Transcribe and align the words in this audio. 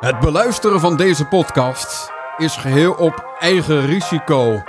Het 0.00 0.20
beluisteren 0.20 0.80
van 0.80 0.96
deze 0.96 1.24
podcast 1.24 2.10
is 2.36 2.56
geheel 2.56 2.92
op 2.92 3.36
eigen 3.38 3.86
risico. 3.86 4.62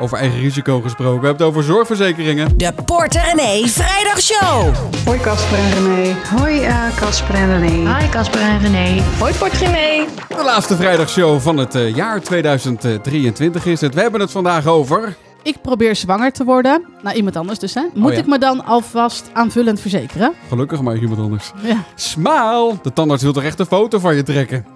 Over 0.00 0.18
eigen 0.18 0.40
risico 0.40 0.80
gesproken. 0.80 1.20
We 1.20 1.26
hebben 1.26 1.46
het 1.46 1.56
over 1.56 1.62
zorgverzekeringen. 1.62 2.58
De 2.58 2.72
Porter 2.84 3.22
René 3.22 3.68
Vrijdagshow. 3.68 4.74
Hoi 5.04 5.20
Casper 5.20 5.58
en 5.58 5.72
René. 5.72 6.14
Hoi 6.36 6.60
eh, 6.60 6.96
Casper 6.96 7.34
en 7.34 7.58
René. 7.58 7.98
Hi 7.98 8.08
Casper 8.08 8.40
en 8.40 8.60
René. 8.60 9.02
Hoi 9.18 9.34
Portremee. 9.34 10.06
De 10.28 10.44
laatste 10.44 10.76
vrijdagshow 10.76 11.40
van 11.40 11.56
het 11.56 11.74
eh, 11.74 11.94
jaar 11.94 12.20
2023 12.20 13.66
is 13.66 13.80
het. 13.80 13.94
We 13.94 14.00
hebben 14.00 14.20
het 14.20 14.30
vandaag 14.30 14.66
over... 14.66 15.16
Ik 15.44 15.60
probeer 15.62 15.96
zwanger 15.96 16.32
te 16.32 16.44
worden. 16.44 16.84
Nou, 17.02 17.16
iemand 17.16 17.36
anders 17.36 17.58
dus, 17.58 17.74
hè? 17.74 17.82
Moet 17.94 18.12
ja. 18.12 18.18
ik 18.18 18.26
me 18.26 18.38
dan 18.38 18.64
alvast 18.64 19.30
aanvullend 19.32 19.80
verzekeren? 19.80 20.32
Gelukkig 20.48 20.80
maar 20.80 20.96
iemand 20.96 21.20
anders. 21.20 21.52
Ja. 21.62 21.84
Smaal! 21.94 22.78
De 22.82 22.92
tandarts 22.92 23.22
wil 23.22 23.32
toch 23.32 23.42
echt 23.42 23.58
een 23.58 23.66
foto 23.66 23.98
van 23.98 24.14
je 24.16 24.22
trekken? 24.22 24.66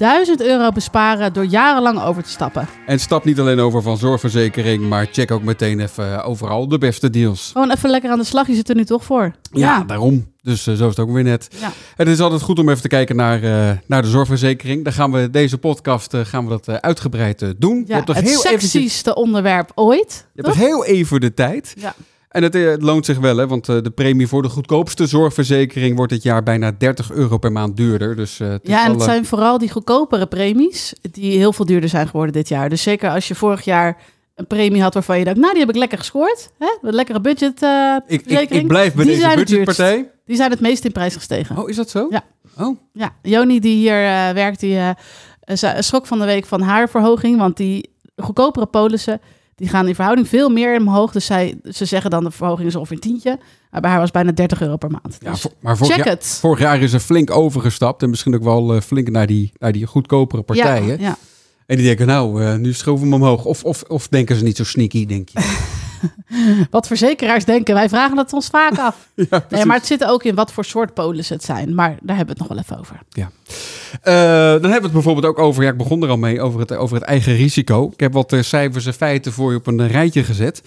1000 0.00 0.42
euro 0.42 0.70
besparen 0.70 1.32
door 1.32 1.44
jarenlang 1.44 2.02
over 2.02 2.22
te 2.22 2.28
stappen. 2.28 2.68
En 2.86 3.00
stap 3.00 3.24
niet 3.24 3.40
alleen 3.40 3.60
over 3.60 3.82
van 3.82 3.96
zorgverzekering, 3.96 4.88
maar 4.88 5.06
check 5.12 5.30
ook 5.30 5.42
meteen 5.42 5.80
even 5.80 6.12
eh, 6.12 6.28
overal 6.28 6.68
de 6.68 6.78
beste 6.78 7.10
deals. 7.10 7.50
Gewoon 7.52 7.70
even 7.70 7.90
lekker 7.90 8.10
aan 8.10 8.18
de 8.18 8.24
slag. 8.24 8.46
Je 8.46 8.54
zit 8.54 8.68
er 8.68 8.74
nu 8.74 8.84
toch 8.84 9.04
voor. 9.04 9.32
Ja, 9.52 9.84
daarom. 9.84 10.32
Dus 10.42 10.66
eh, 10.66 10.74
zo 10.74 10.82
is 10.82 10.96
het 10.96 10.98
ook 10.98 11.12
weer 11.12 11.22
net. 11.22 11.48
Ja. 11.60 11.72
Het 11.96 12.08
is 12.08 12.20
altijd 12.20 12.42
goed 12.42 12.58
om 12.58 12.68
even 12.68 12.82
te 12.82 12.88
kijken 12.88 13.16
naar, 13.16 13.42
eh, 13.42 13.76
naar 13.86 14.02
de 14.02 14.08
zorgverzekering. 14.08 14.84
Daar 14.84 14.92
gaan 14.92 15.12
we 15.12 15.30
deze 15.30 15.58
podcast 15.58 16.16
gaan 16.16 16.48
we 16.48 16.50
dat 16.50 16.82
uitgebreid 16.82 17.54
doen. 17.58 17.84
je 17.86 17.92
hebt 17.92 18.06
toch 18.06 18.16
het 18.16 18.28
heel 18.28 18.44
eventjes, 18.44 19.02
onderwerp 19.02 19.72
ooit. 19.74 20.26
je 20.32 20.42
hebt 20.42 20.54
toch 20.54 20.66
heel 20.66 20.84
even 20.84 21.20
de 21.20 21.34
tijd. 21.34 21.74
Ja. 21.78 21.94
En 22.30 22.42
het, 22.42 22.54
eh, 22.54 22.66
het 22.70 22.82
loont 22.82 23.04
zich 23.04 23.18
wel, 23.18 23.36
hè, 23.36 23.46
want 23.46 23.68
eh, 23.68 23.76
de 23.82 23.90
premie 23.90 24.26
voor 24.26 24.42
de 24.42 24.48
goedkoopste 24.48 25.06
zorgverzekering 25.06 25.96
wordt 25.96 26.12
dit 26.12 26.22
jaar 26.22 26.42
bijna 26.42 26.72
30 26.78 27.10
euro 27.12 27.38
per 27.38 27.52
maand 27.52 27.76
duurder. 27.76 28.16
Dus, 28.16 28.40
eh, 28.40 28.48
het 28.48 28.62
is 28.62 28.70
Ja, 28.70 28.84
en 28.84 28.92
het 28.92 29.02
zijn 29.02 29.24
vooral 29.26 29.58
die 29.58 29.70
goedkopere 29.70 30.26
premies 30.26 30.94
die 31.10 31.36
heel 31.38 31.52
veel 31.52 31.64
duurder 31.64 31.88
zijn 31.88 32.06
geworden 32.06 32.32
dit 32.32 32.48
jaar. 32.48 32.68
Dus 32.68 32.82
zeker 32.82 33.10
als 33.10 33.28
je 33.28 33.34
vorig 33.34 33.64
jaar 33.64 33.96
een 34.34 34.46
premie 34.46 34.82
had 34.82 34.94
waarvan 34.94 35.18
je 35.18 35.24
dacht, 35.24 35.36
nou 35.36 35.50
die 35.52 35.60
heb 35.60 35.68
ik 35.70 35.76
lekker 35.76 35.98
gescoord. 35.98 36.50
Hè? 36.58 36.76
Een 36.82 36.94
lekkere 36.94 37.20
budget 37.20 37.62
eh, 37.62 37.96
ik, 38.06 38.24
ik, 38.26 38.66
blijf 38.66 38.94
bij 38.94 39.04
Die 39.04 39.14
deze 39.18 39.34
budgetpartij. 39.36 40.10
Die 40.24 40.36
zijn 40.36 40.50
het 40.50 40.60
meest 40.60 40.84
in 40.84 40.92
prijs 40.92 41.14
gestegen. 41.14 41.58
Oh, 41.58 41.68
is 41.68 41.76
dat 41.76 41.90
zo? 41.90 42.06
Ja. 42.10 42.22
Oh, 42.58 42.78
Ja, 42.92 43.10
Joni 43.22 43.60
die 43.60 43.76
hier 43.76 43.94
werkt, 44.34 44.60
die 44.60 44.78
ze- 45.54 45.76
schrok 45.78 46.06
van 46.06 46.18
de 46.18 46.24
week 46.24 46.46
van 46.46 46.60
haar 46.60 46.88
verhoging. 46.88 47.38
Want 47.38 47.56
die 47.56 47.90
goedkopere 48.16 48.66
polissen, 48.66 49.20
die 49.60 49.68
gaan 49.68 49.88
in 49.88 49.94
verhouding 49.94 50.28
veel 50.28 50.48
meer 50.48 50.78
omhoog. 50.80 51.12
Dus 51.12 51.24
zij, 51.26 51.58
ze 51.70 51.84
zeggen 51.84 52.10
dan 52.10 52.24
de 52.24 52.30
verhoging 52.30 52.68
is 52.68 52.76
ongeveer 52.76 52.96
een 52.96 53.02
tientje. 53.02 53.38
Maar 53.70 53.80
bij 53.80 53.90
haar 53.90 54.00
was 54.00 54.10
bijna 54.10 54.32
30 54.32 54.60
euro 54.60 54.76
per 54.76 54.90
maand. 54.90 55.16
ja, 55.20 55.30
Dus 55.30 55.46
maar 55.60 55.76
vorig 55.76 55.94
check 55.94 56.04
jaar, 56.04 56.14
het. 56.14 56.38
vorig 56.40 56.58
jaar 56.58 56.80
is 56.80 56.92
er 56.92 57.00
flink 57.00 57.30
overgestapt. 57.30 58.02
En 58.02 58.10
misschien 58.10 58.34
ook 58.34 58.42
wel 58.42 58.74
eh, 58.74 58.80
flink 58.80 59.10
naar 59.10 59.26
die, 59.26 59.52
naar 59.58 59.72
die 59.72 59.86
goedkopere 59.86 60.42
partijen. 60.42 60.86
Ja, 61.00 61.08
ja. 61.08 61.16
En 61.66 61.76
die 61.76 61.86
denken, 61.86 62.06
nou, 62.06 62.44
eh, 62.44 62.54
nu 62.54 62.72
schroeven 62.72 63.06
we 63.06 63.12
hem 63.12 63.22
omhoog. 63.22 63.44
Of, 63.44 63.64
of, 63.64 63.82
of 63.82 64.08
denken 64.08 64.36
ze 64.36 64.42
niet 64.44 64.56
zo 64.56 64.64
sneaky, 64.64 65.06
denk 65.06 65.28
je? 65.28 65.40
Wat 66.70 66.86
verzekeraars 66.86 67.44
denken, 67.44 67.74
wij 67.74 67.88
vragen 67.88 68.18
het 68.18 68.32
ons 68.32 68.46
vaak 68.46 68.78
af. 68.78 69.08
ja, 69.30 69.46
nee, 69.50 69.64
maar 69.64 69.76
het 69.76 69.86
zit 69.86 70.04
ook 70.04 70.22
in 70.24 70.34
wat 70.34 70.52
voor 70.52 70.64
soort 70.64 70.94
polissen 70.94 71.36
het 71.36 71.44
zijn. 71.44 71.74
Maar 71.74 71.96
daar 72.02 72.16
hebben 72.16 72.36
we 72.36 72.42
het 72.42 72.48
nog 72.48 72.48
wel 72.48 72.58
even 72.58 72.78
over. 72.78 73.00
Eh, 73.12 73.24
dan 74.02 74.12
hebben 74.12 74.60
we 74.62 74.82
het 74.82 74.92
bijvoorbeeld 74.92 75.26
ook 75.26 75.38
over, 75.38 75.62
ja, 75.62 75.70
ik 75.70 75.76
begon 75.76 76.02
er 76.02 76.08
al 76.08 76.16
mee, 76.16 76.40
over 76.40 76.60
het, 76.60 76.72
over 76.76 76.96
het 76.96 77.04
eigen 77.04 77.34
risico. 77.34 77.90
Ik 77.92 78.00
heb 78.00 78.12
wat 78.12 78.32
eh, 78.32 78.42
cijfers 78.42 78.86
en 78.86 78.94
feiten 78.94 79.32
voor 79.32 79.50
je 79.50 79.56
op 79.58 79.66
een 79.66 79.86
rijtje 79.88 80.24
gezet. 80.24 80.62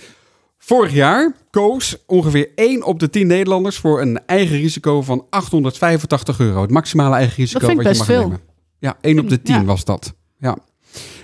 Vorig 0.58 0.94
jaar 0.94 1.34
koos 1.50 1.98
ongeveer 2.08 2.50
1 2.56 2.84
op 2.84 3.00
de 3.00 3.10
10 3.10 3.28
Nederlanders 3.28 3.78
voor 3.78 4.02
een 4.02 4.20
eigen 4.26 4.58
risico 4.58 5.02
van 5.02 5.26
885 5.30 6.40
euro. 6.40 6.62
Het 6.62 6.72
maximale 6.72 7.16
eigen 7.16 7.36
risico 7.36 7.60
Dat 7.60 7.70
wat 7.76 7.78
je 7.84 7.84
best 7.90 7.98
mag 8.00 8.08
veel. 8.08 8.22
nemen. 8.22 8.40
Ja, 8.80 8.98
1 9.02 9.20
op 9.20 9.30
de 9.30 9.42
10 9.42 9.56
Ja. 9.56 9.64
was 9.64 9.86
dat. 9.86 10.14
Ja. 10.38 10.58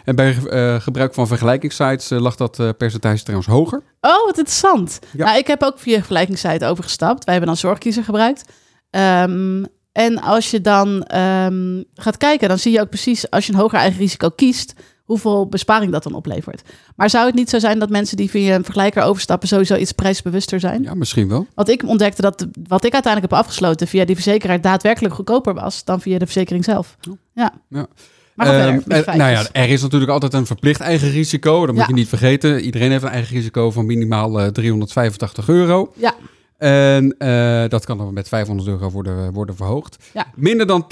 En 0.06 0.16
bij 0.16 0.38
eh, 0.50 0.76
gebruik 0.82 1.14
van 1.14 1.28
vergelijkingssites 1.28 2.12
eh, 2.12 2.20
lag 2.20 2.36
dat 2.36 2.60
eh, 2.60 2.70
percentage 2.78 3.24
trouwens 3.24 3.50
hoger. 3.50 3.82
Oh, 4.02 4.26
wat 4.26 4.38
interessant. 4.38 5.00
Ja. 5.18 5.26
Nou, 5.26 5.38
ik 5.38 5.48
heb 5.48 5.64
ook 5.64 5.80
via 5.80 5.96
vergelijkingssite 5.98 6.66
overgestapt. 6.66 7.24
Wij 7.24 7.34
hebben 7.34 7.54
dan 7.54 7.62
zorgkiezer 7.62 8.04
gebruikt. 8.04 8.44
Ehm, 8.90 9.64
en 10.06 10.22
als 10.22 10.52
je 10.52 10.62
dan 10.62 11.04
ehm, 11.04 11.84
gaat 11.96 12.18
kijken, 12.18 12.48
dan 12.50 12.60
zie 12.60 12.72
je 12.72 12.82
ook 12.82 12.90
precies 12.90 13.30
als 13.30 13.46
je 13.46 13.54
een 13.54 13.60
hoger 13.60 13.78
eigen 13.80 14.00
risico 14.00 14.30
kiest, 14.30 14.74
hoeveel 15.04 15.48
besparing 15.48 15.92
dat 15.92 16.04
dan 16.04 16.14
oplevert. 16.14 16.62
Maar 16.96 17.10
zou 17.10 17.26
het 17.26 17.36
niet 17.36 17.50
zo 17.50 17.60
zijn 17.60 17.80
dat 17.80 17.90
mensen 17.90 18.18
die 18.18 18.30
via 18.30 18.56
een 18.56 18.64
vergelijker 18.64 19.04
overstappen 19.04 19.48
sowieso 19.48 19.76
iets 19.76 19.92
prijsbewuster 19.92 20.60
zijn? 20.60 20.84
Ja, 20.84 20.94
misschien 20.94 21.28
wel. 21.30 21.48
Want 21.56 21.70
ik 21.70 21.84
ontdekte 21.88 22.22
dat 22.22 22.48
wat 22.68 22.86
ik 22.86 22.94
uiteindelijk 22.94 23.32
heb 23.34 23.42
afgesloten 23.42 23.88
via 23.88 24.06
die 24.06 24.16
verzekeraar 24.16 24.62
daadwerkelijk 24.62 25.14
goedkoper 25.14 25.54
was 25.54 25.84
dan 25.84 26.02
via 26.02 26.18
de 26.18 26.26
verzekering 26.26 26.64
zelf. 26.64 26.98
Ja. 27.34 27.52
Ja. 27.70 27.88
Maar 28.36 28.48
verder 28.48 28.68
Ehm, 28.68 28.92
eh, 28.92 29.06
nou 29.06 29.18
ja, 29.18 29.24
feitjes. 29.24 29.50
er 29.52 29.70
is 29.70 29.82
natuurlijk 29.82 30.12
altijd 30.12 30.34
een 30.34 30.46
verplicht 30.46 30.80
eigen 30.82 31.10
risico. 31.12 31.60
Dat 31.66 31.76
moet 31.76 31.84
Ja. 31.84 31.88
je 31.88 31.94
niet 31.94 32.08
vergeten. 32.10 32.60
Iedereen 32.62 32.92
heeft 32.92 33.04
een 33.04 33.10
eigen 33.10 33.36
risico 33.36 33.72
van 33.72 33.86
minimaal 33.86 34.40
eh, 34.40 34.48
385 34.48 35.50
euro. 35.50 35.94
Ja. 35.96 36.14
En 36.60 37.16
eh, 37.18 37.64
dat 37.70 37.86
kan 37.86 37.98
dan 37.98 38.14
met 38.14 38.28
500 38.28 38.68
euro 38.70 38.90
worden, 38.90 39.34
worden 39.34 39.56
verhoogd. 39.56 39.96
Ja. 40.14 40.26
Minder 40.36 40.68
dan 40.68 40.84
10% 40.84 40.88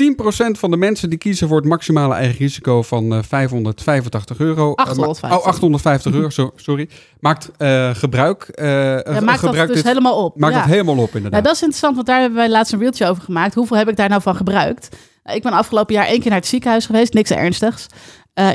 van 0.59 0.71
de 0.71 0.77
mensen 0.77 1.09
die 1.09 1.17
kiezen 1.17 1.47
voor 1.47 1.57
het 1.57 1.65
maximale 1.65 2.13
eigen 2.13 2.37
risico 2.37 2.81
van 2.81 3.13
eh 3.13 3.19
585 3.23 4.39
euro. 4.39 4.73
eh, 4.73 4.75
ma- 4.75 4.91
850. 4.91 5.39
oh, 5.39 5.45
850 5.45 6.13
euro, 6.13 6.29
so- 6.29 6.51
sorry. 6.55 6.89
Maakt 7.19 7.51
eh, 7.57 7.89
gebruik. 7.95 8.43
eh 8.43 8.65
Ja, 8.67 9.03
eh, 9.03 9.13
maakt 9.13 9.25
dat 9.25 9.49
gebruik 9.49 9.67
dus 9.67 9.75
dit- 9.77 9.85
helemaal 9.85 10.23
op. 10.23 10.39
Maakt 10.39 10.53
ja. 10.53 10.59
het 10.61 10.69
helemaal 10.69 10.97
op, 10.97 11.15
inderdaad. 11.15 11.43
dat 11.43 11.53
is 11.53 11.59
interessant, 11.61 11.95
want 11.95 12.07
daar 12.07 12.19
hebben 12.19 12.37
wij 12.37 12.49
laatst 12.49 12.73
een 12.73 12.79
reeltje 12.79 13.07
over 13.07 13.23
gemaakt. 13.23 13.53
Hoeveel 13.55 13.77
heb 13.77 13.89
ik 13.89 13.95
daar 13.95 14.09
nou 14.09 14.21
van 14.21 14.35
gebruikt? 14.35 14.95
Ik 15.25 15.41
ben 15.43 15.51
afgelopen 15.51 15.93
jaar 15.95 16.05
één 16.07 16.19
keer 16.19 16.29
naar 16.29 16.39
het 16.39 16.47
ziekenhuis 16.47 16.85
geweest, 16.85 17.13
niks 17.13 17.29
ernstigs. 17.31 17.87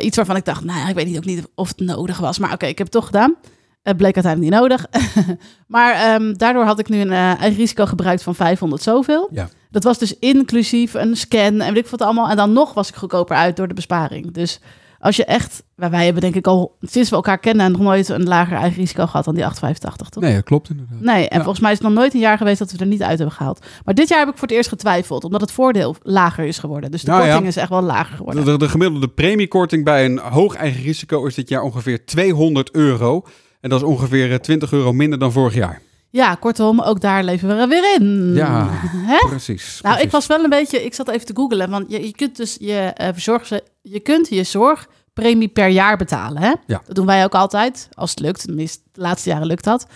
Iets 0.01 0.17
waarvan 0.17 0.37
ik 0.37 0.45
dacht, 0.45 0.65
nou 0.65 0.79
ja, 0.79 0.89
ik 0.89 0.95
weet 0.95 1.07
niet, 1.07 1.17
ook 1.17 1.25
niet 1.25 1.49
of 1.55 1.69
het 1.69 1.79
nodig 1.81 2.19
was. 2.19 2.39
Maar 2.39 2.53
oké, 2.53 2.67
ik 2.67 2.79
heb 2.79 2.87
het 2.87 2.97
toch 2.97 3.07
gedaan. 3.07 3.35
Het 3.83 3.97
bleek 3.97 4.15
uiteindelijk 4.15 4.53
niet 4.53 4.61
nodig. 4.61 4.87
maar 5.67 5.95
ehm, 5.95 6.33
daardoor 6.35 6.65
had 6.65 6.79
ik 6.79 6.89
nu 6.89 7.01
een 7.01 7.13
eh, 7.13 7.19
eigen 7.41 7.55
risico 7.59 7.87
gebruikt 7.87 8.23
van 8.23 8.35
500 8.35 8.83
zoveel. 8.83 9.29
Ja. 9.33 9.49
Dat 9.71 9.85
was 9.85 9.99
dus 9.99 10.19
inclusief 10.19 10.95
een 10.95 11.17
scan 11.17 11.61
en 11.61 11.75
weet 11.75 11.85
ik 11.85 11.91
wat 11.91 12.03
allemaal. 12.03 12.29
En 12.29 12.37
dan 12.37 12.53
nog 12.53 12.75
was 12.75 12.89
ik 12.89 12.95
goedkoper 12.95 13.37
uit 13.37 13.57
door 13.57 13.69
de 13.69 13.75
besparing. 13.75 14.33
Dus 14.33 14.61
als 14.99 15.17
je 15.17 15.25
echt, 15.25 15.63
wij 15.75 15.91
wij 15.91 16.05
hebben 16.05 16.23
denk 16.23 16.35
ik 16.35 16.47
al 16.47 16.77
sinds 16.81 17.11
we 17.11 17.17
elkaar 17.17 17.39
kennen 17.39 17.73
nog 17.73 17.81
nooit 17.81 18.09
een 18.09 18.23
lager 18.29 18.57
eigen 18.57 18.79
risico 18.81 19.07
gehad 19.07 19.25
dan 19.25 19.35
die 19.35 19.45
885, 19.45 20.09
toch? 20.09 20.23
Nee, 20.23 20.35
dat 20.35 20.45
klopt 20.45 20.71
inderdaad. 20.71 21.01
Nee, 21.01 21.29
en 21.29 21.37
Ja. 21.37 21.43
volgens 21.43 21.61
mij 21.61 21.73
is 21.73 21.79
het 21.79 21.87
nog 21.87 21.97
nooit 21.97 22.15
een 22.15 22.21
jaar 22.21 22.37
geweest 22.37 22.59
dat 22.59 22.73
we 22.73 22.79
er 22.79 22.87
niet 22.87 23.03
uit 23.03 23.19
hebben 23.19 23.37
gehaald. 23.37 23.67
Maar 23.85 23.95
dit 23.95 24.09
jaar 24.09 24.19
heb 24.19 24.29
ik 24.29 24.39
voor 24.39 24.49
het 24.49 24.57
eerst 24.57 24.69
getwijfeld, 24.69 25.25
omdat 25.25 25.41
het 25.41 25.53
voordeel 25.53 25.97
lager 26.03 26.45
is 26.45 26.59
geworden. 26.59 26.91
Dus 26.91 27.03
de 27.03 27.11
Nou 27.11 27.23
ja. 27.23 27.29
korting 27.29 27.49
is 27.49 27.57
echt 27.57 27.69
wel 27.69 27.83
lager 27.83 28.17
geworden. 28.17 28.45
De, 28.45 28.51
de, 28.51 28.59
de 28.59 28.69
gemiddelde 28.69 29.09
premiekorting 29.09 29.85
bij 29.85 30.05
een 30.05 30.19
hoog 30.19 30.55
eigen 30.55 30.83
risico 30.83 31.27
is 31.27 31.35
dit 31.35 31.49
jaar 31.49 31.63
ongeveer 31.63 32.05
200 32.07 32.71
euro. 32.71 33.25
En 33.63 33.71
dat 33.71 33.81
is 33.83 33.87
ongeveer 33.87 34.33
eh, 34.33 34.39
20 34.39 34.73
euro 34.73 34.93
minder 34.93 35.19
dan 35.19 35.33
vorig 35.33 35.55
jaar. 35.55 35.81
Ja, 36.11 36.35
kortom, 36.35 36.81
ook 36.81 37.01
daar 37.01 37.25
leven 37.25 37.49
we 37.49 37.55
er 37.55 37.69
weer 37.69 37.95
in. 37.95 38.33
Ja, 38.35 38.69
Hè? 39.13 39.27
precies. 39.29 39.79
Nou, 39.83 40.01
ik 40.01 40.11
was 40.11 40.27
wel 40.27 40.45
een 40.45 40.51
beetje, 40.51 40.85
ik 40.85 40.95
zat 40.95 41.09
even 41.09 41.27
te 41.27 41.33
googlen, 41.37 41.71
want 41.71 41.91
je, 41.91 42.07
je 42.07 42.13
kunt 42.13 42.37
dus 42.37 42.57
je 42.61 42.77
eh 42.77 43.09
verzorg, 43.13 43.49
je 43.83 44.01
kunt 44.01 44.29
je 44.29 44.43
zorgpremie 44.45 45.49
per 45.49 45.69
jaar 45.69 45.97
betalen. 45.97 46.43
Hè? 46.43 46.53
Ja. 46.67 46.83
Dat 46.87 46.95
doen 46.95 47.07
wij 47.07 47.25
ook 47.25 47.35
altijd, 47.35 47.89
als 47.93 48.11
het 48.11 48.21
lukt. 48.21 48.45
Tenminste, 48.45 48.81
de 48.93 49.01
laatste 49.01 49.29
jaren 49.29 49.47
lukt 49.47 49.65
dat. 49.65 49.87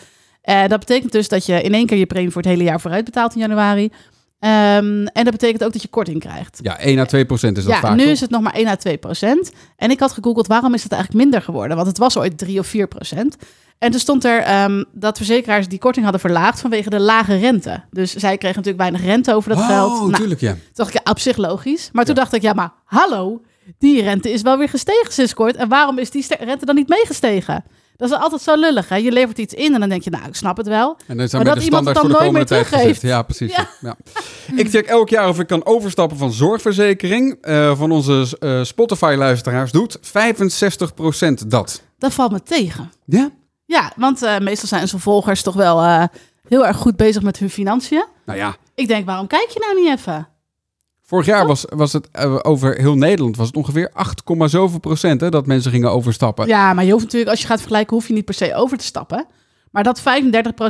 Eh, 0.42 0.66
dat 0.66 0.78
betekent 0.78 1.12
dus 1.12 1.28
dat 1.28 1.46
je 1.46 1.62
in 1.62 1.74
één 1.74 1.86
keer 1.86 1.98
je 1.98 2.06
premie 2.06 2.30
voor 2.30 2.42
het 2.42 2.50
hele 2.50 2.62
jaar 2.64 2.80
vooruit 2.80 3.04
betaalt 3.04 3.34
in 3.34 3.40
januari. 3.40 3.90
Ehm, 4.38 5.06
en 5.06 5.24
dat 5.24 5.30
betekent 5.30 5.64
ook 5.64 5.72
dat 5.72 5.82
je 5.82 5.88
korting 5.88 6.20
krijgt. 6.20 6.58
Ja, 6.62 6.78
1 6.80 6.98
à 6.98 7.04
2 7.04 7.24
procent 7.26 7.56
is 7.56 7.64
dat 7.64 7.72
ja, 7.72 7.80
vaak. 7.80 7.96
nu 7.96 8.02
toch? 8.02 8.12
is 8.12 8.20
het 8.20 8.30
nog 8.30 8.40
maar 8.40 8.54
1 8.54 8.66
à 8.66 8.74
2 8.76 8.96
procent. 8.96 9.50
En 9.76 9.90
ik 9.90 10.00
had 10.00 10.12
gegoogeld 10.12 10.46
waarom 10.46 10.74
is 10.74 10.82
het 10.82 10.92
eigenlijk 10.92 11.22
minder 11.24 11.42
geworden? 11.42 11.76
Want 11.76 11.88
het 11.88 11.98
was 11.98 12.16
ooit 12.16 12.38
3 12.38 12.58
of 12.58 12.66
4 12.66 12.88
procent. 12.88 13.36
En 13.78 13.90
toen 13.90 14.00
stond 14.00 14.24
er 14.24 14.40
ehm, 14.42 14.84
dat 14.92 15.16
verzekeraars 15.16 15.68
die 15.68 15.78
korting 15.78 16.04
hadden 16.04 16.20
verlaagd 16.22 16.60
vanwege 16.60 16.90
de 16.90 17.00
lage 17.00 17.36
rente. 17.36 17.82
Dus 17.90 18.14
zij 18.14 18.38
kregen 18.38 18.56
natuurlijk 18.56 18.90
weinig 18.90 19.04
rente 19.04 19.34
over 19.34 19.50
dat 19.50 19.58
oh, 19.58 19.66
geld. 19.66 19.92
Nou, 19.92 20.10
natuurlijk 20.10 20.40
ja. 20.40 20.52
toen 20.52 20.60
dacht 20.72 20.94
ik, 20.94 21.00
ja, 21.04 21.10
op 21.10 21.18
zich 21.18 21.36
logisch. 21.36 21.88
Maar 21.92 22.04
toen 22.04 22.14
Ja. 22.14 22.20
dacht 22.20 22.32
ik, 22.32 22.42
ja, 22.42 22.52
maar 22.52 22.72
hallo, 22.84 23.42
die 23.78 24.02
rente 24.02 24.32
is 24.32 24.42
wel 24.42 24.58
weer 24.58 24.68
gestegen 24.68 25.12
sinds 25.12 25.34
kort. 25.34 25.56
En 25.56 25.68
waarom 25.68 25.98
is 25.98 26.10
die 26.10 26.26
rente 26.40 26.64
dan 26.64 26.74
niet 26.74 26.88
meegestegen? 26.88 27.64
Dat 27.96 28.10
is 28.10 28.16
altijd 28.16 28.42
zo 28.42 28.56
lullig, 28.56 28.88
hè? 28.88 28.96
Je 28.96 29.12
levert 29.12 29.38
iets 29.38 29.54
in 29.54 29.74
en 29.74 29.80
dan 29.80 29.88
denk 29.88 30.02
je, 30.02 30.10
nou, 30.10 30.26
ik 30.26 30.34
snap 30.34 30.56
het 30.56 30.66
wel. 30.66 30.96
En 31.06 31.16
dan 31.16 31.28
zijn 31.28 31.44
Maar 31.44 31.54
dat 31.54 31.64
iemand 31.64 31.86
het 31.86 31.98
voor 31.98 32.08
de 32.08 32.14
dan 32.14 32.32
nooit 32.32 32.48
meer 32.48 32.64
gezet. 32.64 33.00
Ja, 33.00 33.22
precies. 33.22 33.56
Ja. 33.56 33.68
Ja. 33.80 33.96
Ik 34.62 34.70
check 34.70 34.86
elk 34.86 35.08
jaar 35.08 35.28
of 35.28 35.40
ik 35.40 35.46
kan 35.46 35.66
overstappen 35.66 36.16
van 36.18 36.32
zorgverzekering. 36.32 37.38
Eh, 37.40 37.76
van 37.76 37.90
onze 37.90 38.36
eh, 38.38 38.62
Spotify-luisteraars 38.62 39.72
doet 39.72 39.98
65% 39.98 41.46
dat. 41.46 41.82
Dat 41.98 42.14
valt 42.14 42.32
me 42.32 42.42
tegen. 42.42 42.92
Ja? 43.04 43.30
Ja, 43.64 43.92
want 43.96 44.22
eh, 44.22 44.38
meestal 44.38 44.68
zijn 44.68 44.80
onze 44.80 44.98
volgers 44.98 45.42
toch 45.42 45.54
wel 45.54 46.08
heel 46.48 46.66
erg 46.66 46.76
goed 46.76 46.96
bezig 46.96 47.22
met 47.22 47.38
hun 47.38 47.50
financiën. 47.50 48.04
Nou 48.24 48.38
ja, 48.38 48.56
Ik 48.74 48.88
denk, 48.88 49.06
waarom 49.06 49.26
kijk 49.26 49.48
je 49.48 49.58
nou 49.60 49.80
niet 49.82 49.98
even? 49.98 50.28
Vorig 51.06 51.26
jaar 51.26 51.46
was, 51.46 51.64
was 51.68 51.92
het 51.92 52.08
eh, 52.12 52.38
over 52.42 52.76
heel 52.80 52.94
Nederland 52.96 53.36
was 53.36 53.46
het 53.46 53.56
ongeveer 53.56 53.90
8, 53.92 54.22
zoveel 54.44 54.78
procent 54.78 55.20
hè, 55.20 55.28
dat 55.30 55.46
mensen 55.46 55.70
gingen 55.70 55.90
overstappen. 55.90 56.46
Ja, 56.46 56.72
maar 56.72 56.84
je 56.84 56.90
hoeft 56.90 57.04
natuurlijk, 57.04 57.30
als 57.30 57.40
je 57.40 57.46
gaat 57.46 57.58
vergelijken, 57.58 57.96
hoef 57.96 58.08
je 58.08 58.14
niet 58.14 58.24
per 58.24 58.34
se 58.34 58.54
over 58.54 58.78
te 58.78 58.84
stappen. 58.84 59.26
Maar 59.70 59.82
dat 59.84 60.00
35% 60.00 60.02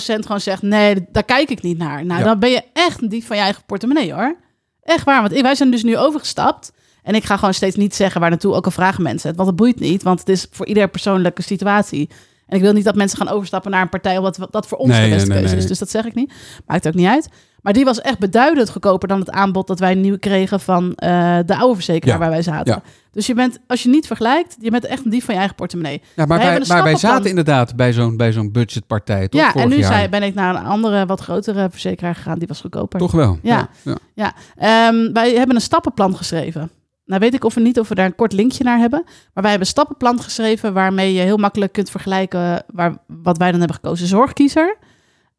gewoon 0.03 0.41
zegt, 0.41 0.63
nee, 0.63 1.07
daar 1.13 1.25
kijk 1.25 1.51
ik 1.51 1.63
niet 1.63 1.79
naar. 1.79 2.05
Nou, 2.05 2.21
Ja. 2.21 2.27
dan 2.27 2.39
ben 2.39 2.51
je 2.51 2.63
echt 2.73 3.03
een 3.03 3.09
dief 3.09 3.27
van 3.27 3.37
je 3.37 3.43
eigen 3.43 3.63
portemonnee, 3.67 4.13
hoor. 4.13 4.37
Echt 4.83 5.05
waar, 5.05 5.23
want 5.23 5.41
wij 5.41 5.55
zijn 5.55 5.71
dus 5.71 5.83
nu 5.83 5.99
overgestapt. 5.99 6.73
En 7.03 7.15
ik 7.15 7.25
ga 7.25 7.37
gewoon 7.37 7.55
steeds 7.55 7.77
niet 7.77 7.95
zeggen 7.95 8.21
waar 8.21 8.31
naartoe, 8.31 8.55
ook 8.55 8.65
al 8.65 8.71
vragen 8.71 9.03
mensen 9.03 9.29
het. 9.29 9.37
Want 9.37 9.49
het 9.49 9.59
boeit 9.59 9.81
niet, 9.81 10.03
want 10.03 10.19
het 10.19 10.29
is 10.29 10.47
voor 10.51 10.67
iedere 10.67 10.89
persoonlijke 10.89 11.43
situatie. 11.43 12.11
En 12.47 12.57
ik 12.57 12.63
wil 12.63 12.73
niet 12.73 12.85
dat 12.85 12.95
mensen 12.95 13.19
gaan 13.19 13.29
overstappen 13.29 13.71
naar 13.71 13.83
een 13.83 13.89
partij, 13.89 14.19
omdat 14.19 14.49
dat 14.51 14.67
voor 14.67 14.79
ons 14.79 14.91
Nee, 14.91 15.03
de 15.09 15.15
beste 15.15 15.29
nee, 15.29 15.37
nee, 15.37 15.47
keuze 15.47 15.63
is. 15.63 15.67
Dus 15.69 15.79
dat 15.79 15.91
zeg 15.91 16.05
ik 16.05 16.15
niet. 16.15 16.33
Maakt 16.67 16.87
ook 16.87 16.95
niet 16.95 17.07
uit. 17.07 17.29
Maar 17.67 17.75
die 17.75 17.85
was 17.85 18.01
echt 18.01 18.19
beduidend 18.19 18.71
goedkoper 18.71 19.09
dan 19.09 19.19
het 19.19 19.31
aanbod 19.31 19.67
dat 19.67 19.79
wij 19.79 19.95
nu 19.95 20.17
kregen 20.17 20.61
van 20.61 20.95
eh, 20.95 21.39
de 21.47 21.57
oude 21.57 21.75
verzekeraar 21.75 22.15
Ja, 22.15 22.21
waar 22.21 22.31
wij 22.31 22.43
zaten. 22.43 22.73
ja. 22.73 22.83
Dus 23.11 23.27
je 23.27 23.35
bent, 23.35 23.59
als 23.67 23.83
je 23.83 23.89
niet 23.89 24.07
vergelijkt, 24.07 24.57
je 24.61 24.71
bent 24.71 24.85
echt 24.85 25.05
een 25.05 25.11
dief 25.11 25.25
van 25.25 25.35
je 25.35 25.41
eigen 25.41 25.57
portemonnee. 25.57 26.03
Ja, 26.17 26.27
maar 26.27 26.39
Wij 26.39 26.63
maar 26.69 26.83
wij 26.83 26.97
zaten 26.97 27.29
inderdaad 27.29 27.77
bij 27.77 27.93
zo'n, 27.93 28.17
bij 28.17 28.33
zo'n 28.33 28.53
budgetpartij, 28.53 29.29
toch? 29.29 29.41
ja, 29.41 29.51
vorig 29.51 29.67
en 29.67 29.73
nu 29.73 29.79
jaar. 29.79 29.93
zei, 29.93 30.09
ben 30.09 30.23
ik 30.23 30.35
naar 30.35 30.55
een 30.55 30.65
andere, 30.65 31.07
wat 31.07 31.21
grotere 31.21 31.69
verzekeraar 31.71 32.15
gegaan. 32.15 32.39
Die 32.39 32.49
was 32.49 32.61
goedkoper. 32.61 32.99
Toch 32.99 33.13
wel? 33.13 33.39
Ja. 33.43 33.69
ja. 33.83 33.97
Ja, 34.15 34.35
ehm, 34.57 35.13
wij 35.13 35.35
hebben 35.35 35.55
een 35.55 35.63
stappenplan 35.63 36.17
geschreven. 36.17 36.71
Nou 37.05 37.21
weet 37.21 37.35
ik 37.35 37.45
of 37.45 37.55
we 37.55 37.61
niet 37.61 37.79
of 37.79 37.89
we 37.89 37.95
daar 37.95 38.07
een 38.07 38.15
kort 38.15 38.33
linkje 38.33 38.65
naar 38.65 38.79
hebben. 38.79 39.03
Maar 39.05 39.43
wij 39.43 39.51
hebben 39.51 39.69
een 39.69 39.75
stappenplan 39.75 40.21
geschreven 40.21 40.73
waarmee 40.73 41.13
je 41.13 41.21
heel 41.21 41.37
makkelijk 41.37 41.73
kunt 41.73 41.91
vergelijken 41.91 42.65
waar, 42.73 42.97
wat 43.07 43.39
wij 43.39 43.51
dan 43.51 43.59
hebben 43.59 43.77
gekozen. 43.77 44.07
Zorgkiezer. 44.07 44.77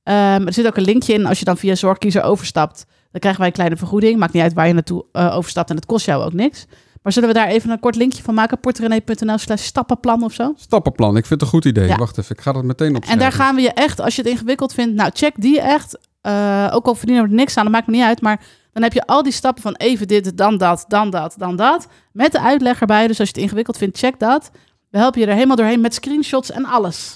Ehm, 0.08 0.46
er 0.46 0.54
zit 0.54 0.68
ook 0.68 0.78
een 0.78 0.84
linkje 0.84 1.14
in. 1.14 1.26
Als 1.26 1.40
je 1.40 1.46
dan 1.46 1.58
via 1.58 1.76
Zorgkiezer 1.76 2.24
overstapt, 2.24 2.86
dan 3.12 3.20
krijgen 3.20 3.40
wij 3.40 3.48
een 3.50 3.56
kleine 3.56 3.76
vergoeding. 3.76 4.20
Maakt 4.20 4.34
niet 4.34 4.44
uit 4.44 4.54
waar 4.54 4.68
je 4.68 4.74
naartoe 4.74 5.06
eh, 5.12 5.36
overstapt 5.36 5.70
en 5.70 5.76
het 5.76 5.86
kost 5.86 6.06
jou 6.06 6.24
ook 6.24 6.34
niks. 6.34 6.66
Maar 7.02 7.12
zullen 7.14 7.30
we 7.30 7.36
daar 7.36 7.48
even 7.48 7.70
een 7.70 7.80
kort 7.80 7.96
linkje 7.96 8.24
van 8.24 8.34
maken? 8.34 8.60
porterenee.nl 8.60 9.38
slash 9.38 9.62
stappenplan 9.64 10.24
of 10.24 10.34
zo? 10.34 10.54
Stappenplan, 10.56 11.18
ik 11.18 11.26
vind 11.26 11.30
het 11.30 11.42
een 11.42 11.48
goed 11.48 11.66
idee. 11.66 11.88
Ja. 11.88 11.96
Wacht 11.96 12.18
even, 12.18 12.36
ik 12.36 12.42
ga 12.42 12.52
dat 12.52 12.64
meteen 12.64 12.88
En 12.90 12.96
opschrijven. 12.96 13.24
daar 13.24 13.32
gaan 13.32 13.56
we 13.56 13.62
je 13.62 13.72
echt, 13.72 14.02
als 14.02 14.16
je 14.16 14.22
het 14.22 14.32
ingewikkeld 14.32 14.74
vindt, 14.74 14.96
nou 14.96 15.12
check 15.14 15.34
die 15.38 15.62
echt. 15.62 16.00
Eh, 16.22 16.72
ook 16.74 16.86
al 16.86 16.96
verdienen 16.96 17.24
we 17.24 17.30
er 17.30 17.36
niks 17.36 17.58
aan, 17.58 17.64
dat 17.64 17.74
maakt 17.74 17.88
me 17.88 17.96
niet 17.96 18.06
uit. 18.06 18.22
Maar 18.22 18.46
dan 18.74 18.84
heb 18.84 18.94
je 18.94 19.06
al 19.06 19.24
die 19.24 19.32
stappen 19.34 19.64
van 19.64 19.76
even 19.76 20.08
dit, 20.08 20.38
dan 20.38 20.58
dat, 20.58 20.86
dan 20.88 21.10
dat, 21.10 21.36
dan 21.38 21.56
dat. 21.56 21.88
Met 22.12 22.32
de 22.32 22.42
uitleg 22.42 22.80
erbij. 22.80 23.08
Dus 23.08 23.20
als 23.20 23.30
je 23.30 23.34
het 23.34 23.44
ingewikkeld 23.44 23.78
vindt, 23.78 23.98
check 23.98 24.20
dat. 24.20 24.52
We 24.90 24.98
helpen 24.98 25.22
je 25.22 25.28
er 25.28 25.34
helemaal 25.34 25.56
doorheen 25.56 25.82
met 25.82 25.94
screenshots 25.94 26.52
en 26.52 26.66
alles. 26.66 27.16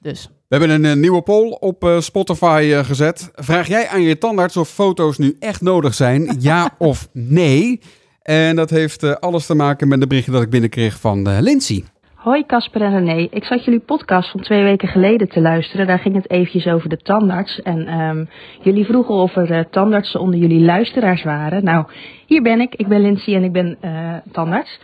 Dus 0.00 0.28
We 0.52 0.58
hebben 0.58 0.84
een, 0.84 0.90
eh, 0.90 0.96
nieuwe 0.96 1.22
poll 1.22 1.56
op 1.60 1.84
eh, 1.84 2.00
Spotify 2.00 2.70
eh, 2.72 2.84
gezet. 2.84 3.32
Vraag 3.34 3.68
jij 3.68 3.88
aan 3.88 4.02
je 4.02 4.18
tandarts 4.18 4.56
of 4.56 4.68
foto's 4.68 5.18
nu 5.18 5.36
echt 5.40 5.60
nodig 5.60 5.94
zijn? 5.94 6.36
Ja 6.40 6.70
of 6.78 7.08
nee? 7.12 7.80
En 8.22 8.56
dat 8.56 8.70
heeft 8.70 9.20
alles 9.20 9.46
te 9.46 9.54
maken 9.54 9.88
met 9.88 10.00
de 10.00 10.06
berichtje 10.06 10.32
dat 10.32 10.42
ik 10.42 10.50
binnenkreeg 10.50 11.00
van 11.00 11.26
eh, 11.26 11.36
Lindsay. 11.40 11.84
Hoi 12.22 12.46
Casper 12.46 12.82
en 12.82 12.90
René. 12.90 13.28
Ik 13.30 13.44
zat 13.44 13.64
jullie 13.64 13.80
podcast 13.80 14.30
van 14.30 14.40
twee 14.40 14.62
weken 14.62 14.88
geleden 14.88 15.28
te 15.28 15.40
luisteren. 15.40 15.86
Daar 15.86 15.98
ging 15.98 16.14
het 16.14 16.30
eventjes 16.30 16.66
over 16.66 16.88
de 16.88 16.96
tandarts. 16.96 17.62
En 17.62 17.86
ehm, 17.86 18.24
jullie 18.60 18.84
vroegen 18.84 19.14
of 19.14 19.36
er 19.36 19.50
eh, 19.50 19.64
tandartsen 19.70 20.20
onder 20.20 20.40
jullie 20.40 20.60
luisteraars 20.60 21.22
waren. 21.22 21.64
Nou, 21.64 21.86
hier 22.26 22.42
ben 22.42 22.60
ik. 22.60 22.74
Ik 22.74 22.88
ben 22.88 23.00
Lindsay 23.00 23.34
en 23.34 23.44
ik 23.44 23.52
ben 23.52 23.76
eh, 23.80 24.14
tandarts. 24.32 24.80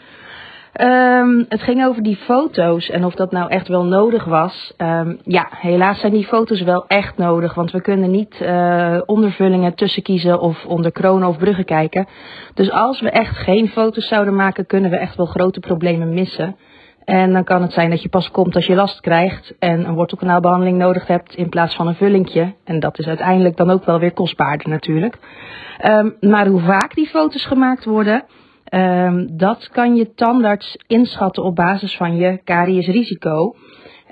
Ehm, 0.78 1.44
het 1.48 1.62
ging 1.62 1.84
over 1.84 2.02
die 2.02 2.16
foto's 2.16 2.90
en 2.90 3.04
of 3.04 3.14
dat 3.14 3.30
nou 3.30 3.50
echt 3.50 3.68
wel 3.68 3.84
nodig 3.84 4.24
was. 4.24 4.72
Ehm, 4.76 5.16
ja, 5.22 5.48
helaas 5.50 6.00
zijn 6.00 6.12
die 6.12 6.26
foto's 6.26 6.62
wel 6.62 6.86
echt 6.86 7.16
nodig. 7.16 7.54
Want 7.54 7.70
we 7.70 7.80
kunnen 7.80 8.10
niet 8.10 8.40
eh, 8.40 9.00
ondervullingen 9.06 9.74
tussen 9.74 10.02
kiezen 10.02 10.40
of 10.40 10.64
onder 10.64 10.92
kronen 10.92 11.28
of 11.28 11.38
bruggen 11.38 11.64
kijken. 11.64 12.06
Dus 12.54 12.70
als 12.70 13.00
we 13.00 13.10
echt 13.10 13.36
geen 13.36 13.68
foto's 13.68 14.08
zouden 14.08 14.34
maken, 14.34 14.66
kunnen 14.66 14.90
we 14.90 14.96
echt 14.96 15.16
wel 15.16 15.26
grote 15.26 15.60
problemen 15.60 16.14
missen. 16.14 16.56
En 17.04 17.32
dan 17.32 17.44
kan 17.44 17.62
het 17.62 17.72
zijn 17.72 17.90
dat 17.90 18.02
je 18.02 18.08
pas 18.08 18.30
komt 18.30 18.54
als 18.54 18.66
je 18.66 18.74
last 18.74 19.00
krijgt 19.00 19.54
en 19.58 19.84
een 19.84 19.94
wortelkanaalbehandeling 19.94 20.78
nodig 20.78 21.06
hebt 21.06 21.34
in 21.34 21.48
plaats 21.48 21.74
van 21.74 21.86
een 21.86 21.94
vullingje. 21.94 22.54
En 22.64 22.80
dat 22.80 22.98
is 22.98 23.06
uiteindelijk 23.06 23.56
dan 23.56 23.70
ook 23.70 23.84
wel 23.84 23.98
weer 23.98 24.12
kostbaarder 24.12 24.68
natuurlijk. 24.68 25.18
Ehm, 25.78 26.10
maar 26.20 26.46
hoe 26.46 26.60
vaak 26.60 26.94
die 26.94 27.08
foto's 27.08 27.46
gemaakt 27.46 27.84
worden, 27.84 28.24
ehm, 28.68 29.26
dat 29.30 29.68
kan 29.68 29.96
je 29.96 30.14
tandarts 30.14 30.76
inschatten 30.86 31.44
op 31.44 31.54
basis 31.54 31.96
van 31.96 32.16
je 32.16 32.40
kariesrisico. 32.44 33.54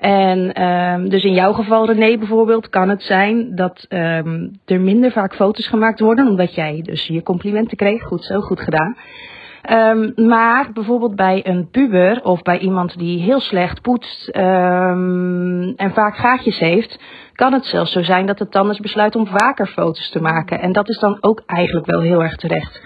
En 0.00 0.52
ehm, 0.52 1.08
dus 1.08 1.24
in 1.24 1.34
jouw 1.34 1.52
geval, 1.52 1.86
René, 1.86 2.18
bijvoorbeeld, 2.18 2.68
kan 2.68 2.88
het 2.88 3.02
zijn 3.02 3.54
dat 3.54 3.86
ehm, 3.88 4.48
er 4.64 4.80
minder 4.80 5.12
vaak 5.12 5.34
foto's 5.34 5.66
gemaakt 5.66 6.00
worden, 6.00 6.28
omdat 6.28 6.54
jij 6.54 6.80
dus 6.82 7.06
je 7.06 7.22
complimenten 7.22 7.76
kreeg. 7.76 8.02
Goed 8.02 8.24
zo, 8.24 8.40
goed 8.40 8.60
gedaan. 8.60 8.96
Maar 10.14 10.72
bijvoorbeeld 10.72 11.16
bij 11.16 11.46
een 11.46 11.68
puber 11.70 12.24
of 12.24 12.42
bij 12.42 12.58
iemand 12.58 12.98
die 12.98 13.22
heel 13.22 13.40
slecht 13.40 13.82
poetst 13.82 14.28
en 14.28 15.90
vaak 15.92 16.16
gaatjes 16.16 16.58
heeft, 16.58 16.98
kan 17.32 17.52
het 17.52 17.64
zelfs 17.64 17.92
zo 17.92 18.02
zijn 18.02 18.26
dat 18.26 18.38
de 18.38 18.48
tandarts 18.48 18.80
besluit 18.80 19.16
om 19.16 19.26
vaker 19.26 19.66
foto's 19.66 20.10
te 20.10 20.20
maken. 20.20 20.60
En 20.60 20.72
dat 20.72 20.88
is 20.88 20.98
dan 20.98 21.18
ook 21.20 21.42
eigenlijk 21.46 21.86
wel 21.86 22.00
heel 22.00 22.22
erg 22.22 22.36
terecht. 22.36 22.80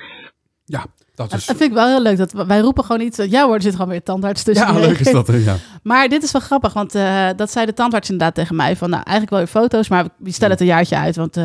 Ja, 0.64 0.84
dat 1.28 1.38
is... 1.38 1.46
dat 1.46 1.56
vind 1.56 1.70
ik 1.70 1.76
wel 1.76 1.86
heel 1.88 2.02
leuk. 2.02 2.16
Dat 2.16 2.32
wij 2.32 2.60
roepen 2.60 2.84
gewoon 2.84 3.00
iets. 3.00 3.16
Ja 3.28 3.44
hoor, 3.44 3.54
er 3.54 3.62
zit 3.62 3.72
gewoon 3.74 3.88
weer 3.90 4.02
tandarts 4.02 4.42
tussen. 4.42 4.66
Ja, 4.66 4.78
leuk 4.78 4.98
is 4.98 5.12
dat. 5.12 5.26
hè, 5.26 5.36
Ja. 5.36 5.56
Maar 5.82 6.08
dit 6.08 6.22
is 6.22 6.30
wel 6.32 6.40
grappig, 6.42 6.72
want 6.72 6.94
eh, 6.94 7.26
dat 7.36 7.50
zei 7.50 7.66
de 7.66 7.74
tandarts 7.74 8.10
inderdaad 8.10 8.34
tegen 8.34 8.56
mij. 8.56 8.76
Van 8.76 8.90
nou, 8.90 9.02
eigenlijk 9.02 9.30
wel 9.30 9.40
je 9.40 9.46
foto's, 9.46 9.88
maar 9.88 10.04
we 10.18 10.32
stellen 10.32 10.52
het 10.52 10.60
een 10.60 10.66
jaartje 10.66 10.96
uit. 10.96 11.16
Want 11.16 11.36
eh, 11.36 11.44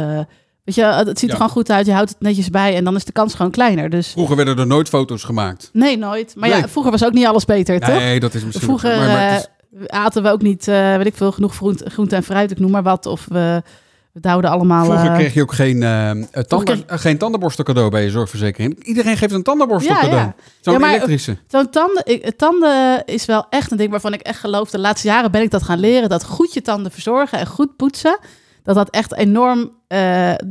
weet 0.64 0.76
je, 0.76 0.84
het 0.84 1.08
ziet 1.08 1.22
er 1.22 1.28
Ja. 1.28 1.36
gewoon 1.36 1.50
goed 1.50 1.72
uit. 1.72 1.86
Je 1.86 1.92
houdt 1.94 2.10
het 2.10 2.20
netjes 2.22 2.50
bij 2.50 2.76
en 2.76 2.84
dan 2.84 2.96
is 2.96 3.06
de 3.06 3.12
kans 3.12 3.34
gewoon 3.36 3.52
kleiner. 3.52 3.90
Dus 3.90 4.08
Vroeger 4.12 4.36
werden 4.36 4.58
er 4.58 4.68
nooit 4.68 4.90
foto's 4.90 5.24
gemaakt. 5.24 5.70
nee, 5.74 5.98
nooit. 5.98 6.34
Maar 6.38 6.50
ja, 6.50 6.56
Nee. 6.60 6.68
vroeger 6.68 6.92
was 6.92 7.06
ook 7.06 7.14
niet 7.14 7.26
alles 7.26 7.46
beter, 7.46 7.80
toch? 7.80 7.90
Nee, 7.90 8.20
dat 8.20 8.34
is 8.34 8.44
misschien 8.46 8.68
Vroeger 8.68 8.98
maar- 8.98 9.08
maar 9.08 9.36
is- 9.36 9.48
eh, 9.88 10.00
aten 10.00 10.24
we 10.24 10.30
ook 10.30 10.42
niet, 10.42 10.68
eh, 10.68 10.96
weet 10.96 11.06
ik 11.06 11.16
veel, 11.16 11.32
genoeg 11.32 11.56
groente, 11.56 11.90
groente 11.90 12.16
en 12.16 12.24
fruit, 12.24 12.52
ik 12.52 12.60
noem 12.60 12.72
maar 12.72 12.84
wat. 12.84 13.06
Of 13.06 13.26
we, 13.30 13.62
we 14.16 14.22
douwden 14.22 14.50
allemaal... 14.52 14.86
Vroeger 14.86 15.08
eh, 15.10 15.16
kreeg 15.16 15.34
je 15.34 15.42
ook 15.42 15.54
geen, 15.54 15.80
tanden, 16.48 16.64
kreeg- 16.66 16.84
eh, 16.86 16.98
geen 17.00 17.18
tandenborstel 17.18 17.64
cadeau 17.64 17.90
bij 17.90 18.04
je 18.04 18.10
zorgverzekering. 18.10 18.84
Iedereen 18.84 19.18
geeft 19.18 19.34
een 19.34 19.44
tandenborstel 19.44 19.94
Ja, 19.96 20.00
cadeau. 20.02 20.22
ja. 20.22 20.36
Zo'n 20.62 20.80
Ja, 20.80 20.90
elektrische. 20.90 21.38
Zo'n 21.48 21.70
tanden, 21.70 22.02
ik, 22.06 22.38
tanden 22.38 23.06
is 23.06 23.26
wel 23.26 23.46
echt 23.50 23.72
een 23.72 23.78
ding 23.78 23.92
waarvan 23.92 24.14
ik 24.14 24.22
echt 24.22 24.40
geloof. 24.40 24.70
De 24.70 24.80
laatste 24.80 25.08
jaren 25.08 25.32
ben 25.32 25.42
ik 25.42 25.52
dat 25.52 25.64
gaan 25.64 25.80
leren. 25.80 26.10
Dat 26.10 26.24
goed 26.24 26.54
je 26.54 26.62
tanden 26.62 26.92
verzorgen 26.92 27.40
en 27.40 27.48
goed 27.48 27.76
poetsen. 27.76 28.18
Dat 28.64 28.76
dat 28.76 28.90
echt 28.90 29.14
enorm 29.16 29.72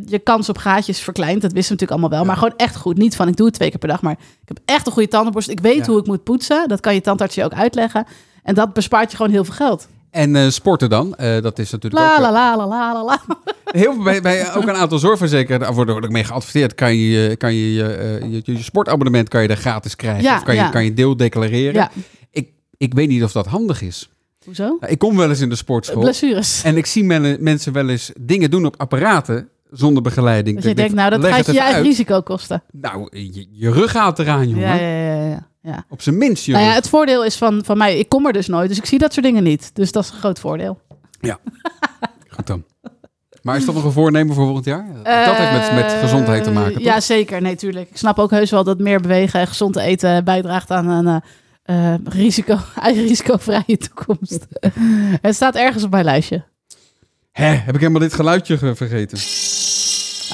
je 0.06 0.20
kans 0.24 0.48
op 0.48 0.56
gaatjes 0.58 1.00
verkleint. 1.00 1.42
Dat 1.42 1.52
wisten 1.52 1.76
we 1.76 1.82
natuurlijk 1.82 1.90
allemaal 2.00 2.18
wel. 2.18 2.24
Maar 2.24 2.36
gewoon 2.36 2.56
echt 2.56 2.76
goed. 2.76 2.96
Niet 2.98 3.16
van 3.16 3.28
ik 3.28 3.36
doe 3.36 3.46
het 3.46 3.54
twee 3.54 3.70
keer 3.70 3.78
per 3.78 3.88
dag. 3.88 4.02
Maar 4.02 4.12
ik 4.12 4.48
heb 4.48 4.58
echt 4.64 4.86
een 4.86 4.92
goede 4.92 5.08
tandenborstel. 5.08 5.54
Ik 5.54 5.60
weet 5.60 5.86
hoe 5.86 5.98
ik 5.98 6.06
moet 6.06 6.24
poetsen. 6.24 6.68
Dat 6.68 6.80
kan 6.80 6.94
je 6.94 7.00
tandarts 7.00 7.34
je 7.34 7.44
ook 7.44 7.54
uitleggen. 7.54 8.06
En 8.42 8.54
dat 8.54 8.72
bespaart 8.72 9.10
je 9.10 9.16
gewoon 9.16 9.32
heel 9.32 9.44
veel 9.44 9.54
geld. 9.54 9.88
En 10.14 10.36
eh, 10.36 10.48
sporten 10.48 10.88
dan, 10.90 11.14
eh, 11.14 11.42
dat 11.42 11.58
is 11.58 11.70
natuurlijk 11.70 12.02
La 12.02 12.14
ook... 12.14 12.20
la 12.20 12.26
eh, 12.26 12.32
la 12.32 12.56
la 12.56 12.66
la 12.68 12.92
la 12.92 13.04
la. 13.04 13.20
Heel 13.80 13.92
veel 13.94 14.02
bij, 14.02 14.20
bij 14.22 14.54
ook 14.54 14.62
een 14.66 14.74
aantal 14.74 14.98
zorgverzekeraars, 14.98 15.62
daar 15.64 15.74
wordt 15.74 16.04
er 16.04 16.10
mee 16.10 16.24
geadverteerd, 16.24 16.74
kan 16.74 16.96
je 16.96 17.36
kan 17.36 17.54
je, 17.54 17.72
je, 17.72 18.42
je, 18.44 18.52
je 18.52 18.62
sportabonnement 18.62 19.28
kan 19.28 19.42
je 19.42 19.48
er 19.48 19.56
gratis 19.56 19.96
krijgen. 19.96 20.22
Ja, 20.22 20.36
of 20.36 20.42
kan 20.42 20.54
je, 20.54 20.68
kan 20.70 20.84
je 20.84 20.92
deel 20.94 21.16
declareren. 21.16 21.74
Ja, 21.74 21.90
Ik, 22.30 22.48
ik 22.76 22.94
weet 22.94 23.08
niet 23.08 23.22
of 23.24 23.32
dat 23.32 23.46
handig 23.46 23.82
is. 23.82 24.08
hoezo? 24.44 24.64
Nou, 24.80 24.92
Ik 24.92 24.98
kom 24.98 25.16
wel 25.16 25.28
eens 25.28 25.40
in 25.40 25.48
de 25.48 25.56
sportschool 25.56 26.00
Blessures. 26.02 26.62
en 26.64 26.76
ik 26.76 26.86
zie 26.86 27.04
men- 27.04 27.36
mensen 27.40 27.72
wel 27.72 27.88
eens 27.88 28.10
dingen 28.20 28.50
doen 28.50 28.66
op 28.66 28.74
apparaten 28.80 29.48
zonder 29.74 30.02
begeleiding. 30.02 30.54
Dat 30.54 30.64
je 30.64 30.70
Ik 30.70 30.76
denk, 30.76 30.88
denkt, 30.96 31.02
nou, 31.10 31.22
dat 31.22 31.30
gaat 31.32 31.46
je 31.46 31.58
eigen 31.60 31.76
uit. 31.76 31.86
risico 31.86 32.20
kosten. 32.20 32.62
Nou, 32.72 33.08
je, 33.18 33.46
je 33.50 33.70
rug 33.70 33.90
gaat 33.90 34.18
eraan, 34.18 34.48
jongen. 34.48 34.66
Ja, 34.68 34.74
ja, 34.74 34.88
ja, 35.14 35.24
ja, 35.24 35.46
ja. 35.62 35.84
Op 35.88 36.02
zijn 36.02 36.18
minst, 36.18 36.46
Nou 36.46 36.58
jongen. 36.58 36.72
ja, 36.74 36.78
het 36.80 36.88
voordeel 36.88 37.24
is 37.24 37.36
van, 37.36 37.64
van 37.64 37.78
mij, 37.78 37.98
ik 37.98 38.08
kom 38.08 38.26
er 38.26 38.32
dus 38.32 38.46
nooit. 38.46 38.68
Dus 38.68 38.78
ik 38.78 38.86
zie 38.86 38.98
dat 38.98 39.12
soort 39.12 39.24
dingen 39.26 39.42
niet. 39.42 39.70
Dus 39.74 39.92
dat 39.92 40.04
is 40.04 40.10
een 40.10 40.16
groot 40.18 40.38
voordeel. 40.38 40.80
Goed 42.28 42.46
dan. 42.46 42.64
Maar 43.42 43.56
is 43.56 43.64
dat 43.64 43.74
nog 43.74 43.84
een 43.84 43.92
voornemen 43.92 44.34
voor 44.34 44.44
volgend 44.44 44.64
jaar? 44.64 44.86
dat 45.02 45.36
heeft 45.36 45.72
met, 45.72 45.84
met 45.84 45.92
gezondheid 46.00 46.44
te 46.44 46.50
maken, 46.50 46.72
toch? 46.72 46.80
Eh, 46.80 46.86
Ja, 46.86 47.00
zeker. 47.00 47.42
Nee, 47.42 47.56
tuurlijk. 47.56 47.90
Ik 47.90 47.96
snap 47.96 48.18
ook 48.18 48.30
heus 48.30 48.50
wel 48.50 48.64
dat 48.64 48.78
meer 48.78 49.00
bewegen 49.00 49.40
en 49.40 49.46
gezond 49.46 49.76
eten 49.76 50.24
bijdraagt 50.24 50.70
aan 50.70 50.88
een 50.88 51.22
eh, 51.64 51.92
eh, 51.94 52.00
risico, 52.04 52.58
eigen 52.80 53.02
risicovrije 53.02 53.76
toekomst. 53.78 54.46
het 55.26 55.34
staat 55.34 55.54
ergens 55.54 55.84
op 55.84 55.90
mijn 55.90 56.04
lijstje. 56.04 56.44
Hè, 57.32 57.44
heb 57.46 57.74
ik 57.74 57.80
helemaal 57.80 58.00
dit 58.00 58.14
geluidje 58.14 58.58
ge- 58.58 58.74
vergeten? 58.74 59.18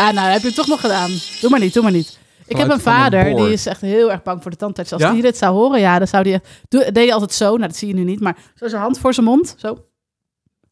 Ah, 0.00 0.12
nou, 0.12 0.28
heb 0.30 0.40
je 0.40 0.46
het 0.46 0.56
toch 0.56 0.66
nog 0.66 0.80
gedaan. 0.80 1.10
Doe 1.40 1.50
maar 1.50 1.60
niet, 1.60 1.74
doe 1.74 1.82
maar 1.82 1.92
niet. 1.92 2.18
Ik 2.46 2.56
heb 2.56 2.70
Geluid 2.70 2.70
een 2.86 2.92
vader, 2.92 3.34
die 3.36 3.52
is 3.52 3.66
echt 3.66 3.80
heel 3.80 4.10
erg 4.12 4.22
bang 4.22 4.42
voor 4.42 4.50
de 4.50 4.56
tandarts. 4.56 4.92
Als 4.92 5.02
Ja? 5.02 5.12
die 5.12 5.22
dit 5.22 5.36
zou 5.36 5.54
horen, 5.54 5.80
ja, 5.80 5.98
dan 5.98 6.06
zou 6.06 6.22
die... 6.22 6.40
Doe, 6.68 6.82
deed 6.84 6.96
hij 6.96 7.12
altijd 7.12 7.32
zo, 7.32 7.46
nou 7.56 7.60
dat 7.66 7.76
zie 7.76 7.88
je 7.88 7.94
nu 7.94 8.04
niet, 8.04 8.20
maar 8.20 8.36
zo 8.54 8.68
zijn 8.68 8.82
hand 8.82 8.98
voor 8.98 9.14
zijn 9.14 9.26
mond, 9.26 9.54
zo. 9.58 9.84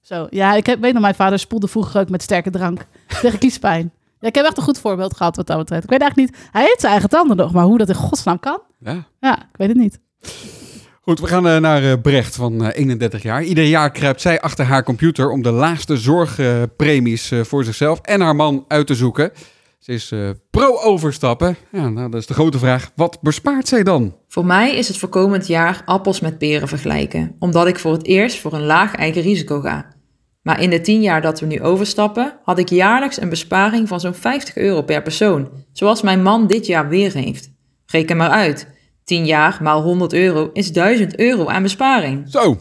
Zo, 0.00 0.26
ja, 0.30 0.54
ik 0.54 0.66
heb, 0.66 0.80
weet 0.80 0.92
nog, 0.92 1.02
mijn 1.02 1.14
vader 1.14 1.38
spoelde 1.38 1.68
vroeger 1.68 2.00
ook 2.00 2.08
met 2.08 2.22
sterke 2.22 2.50
drank 2.50 2.86
tegen 3.22 3.38
kiespijn. 3.38 3.92
Ja, 4.20 4.28
ik 4.28 4.34
heb 4.34 4.44
echt 4.44 4.56
een 4.56 4.62
goed 4.62 4.78
voorbeeld 4.78 5.16
gehad 5.16 5.36
wat 5.36 5.46
dat 5.46 5.58
betreft. 5.58 5.84
Ik 5.84 5.90
weet 5.90 6.00
eigenlijk 6.00 6.30
niet, 6.30 6.48
hij 6.52 6.62
heeft 6.62 6.80
zijn 6.80 6.92
eigen 6.92 7.10
tanden 7.10 7.36
nog, 7.36 7.52
maar 7.52 7.64
hoe 7.64 7.78
dat 7.78 7.88
in 7.88 7.94
godsnaam 7.94 8.40
kan? 8.40 8.60
Ja. 8.80 9.04
Ja, 9.20 9.36
ik 9.42 9.56
weet 9.56 9.68
het 9.68 9.76
niet. 9.76 9.98
We 11.16 11.26
gaan 11.26 11.48
eh, 11.48 11.56
naar 11.56 11.82
eh, 11.82 11.92
Brecht 12.02 12.36
van 12.36 12.64
eh, 12.64 12.78
31 12.78 13.22
jaar. 13.22 13.42
Ieder 13.42 13.64
jaar 13.64 13.90
kruipt 13.90 14.20
zij 14.20 14.40
achter 14.40 14.64
haar 14.64 14.82
computer 14.82 15.30
om 15.30 15.42
de 15.42 15.50
laagste 15.50 15.96
zorgpremies 15.96 17.30
eh, 17.30 17.40
voor 17.40 17.64
zichzelf 17.64 18.00
en 18.00 18.20
haar 18.20 18.36
man 18.36 18.64
uit 18.68 18.86
te 18.86 18.94
zoeken. 18.94 19.32
Ze 19.78 19.92
is 19.92 20.10
eh, 20.10 20.30
pro-overstappen. 20.50 21.56
Ja, 21.72 21.88
nou, 21.88 22.10
dat 22.10 22.20
is 22.20 22.26
de 22.26 22.34
grote 22.34 22.58
vraag. 22.58 22.90
Wat 22.94 23.18
bespaart 23.20 23.68
zij 23.68 23.82
dan? 23.82 24.16
Voor 24.28 24.46
mij 24.46 24.76
is 24.76 24.88
het 24.88 24.96
voor 24.96 25.08
komend 25.08 25.46
jaar 25.46 25.82
appels 25.84 26.20
met 26.20 26.38
peren 26.38 26.68
vergelijken, 26.68 27.36
omdat 27.38 27.66
ik 27.66 27.78
voor 27.78 27.92
het 27.92 28.06
eerst 28.06 28.38
voor 28.38 28.52
een 28.52 28.66
laag 28.66 28.94
eigen 28.94 29.22
risico 29.22 29.60
ga. 29.60 29.86
Maar 30.42 30.60
in 30.60 30.70
de 30.70 30.80
10 30.80 31.02
jaar 31.02 31.20
dat 31.20 31.40
we 31.40 31.46
nu 31.46 31.62
overstappen, 31.62 32.38
had 32.42 32.58
ik 32.58 32.68
jaarlijks 32.68 33.20
een 33.20 33.28
besparing 33.28 33.88
van 33.88 34.00
zo'n 34.00 34.14
50 34.14 34.56
euro 34.56 34.82
per 34.82 35.02
persoon, 35.02 35.48
zoals 35.72 36.02
mijn 36.02 36.22
man 36.22 36.46
dit 36.46 36.66
jaar 36.66 36.88
weer 36.88 37.12
heeft. 37.12 37.50
Reken 37.86 38.16
maar 38.16 38.30
uit. 38.30 38.77
10 39.08 39.26
jaar 39.26 39.58
maal 39.62 39.82
100 39.82 40.12
euro 40.12 40.50
is 40.52 40.72
1000 40.72 41.18
euro 41.18 41.46
aan 41.46 41.62
besparing. 41.62 42.30
Zo. 42.30 42.58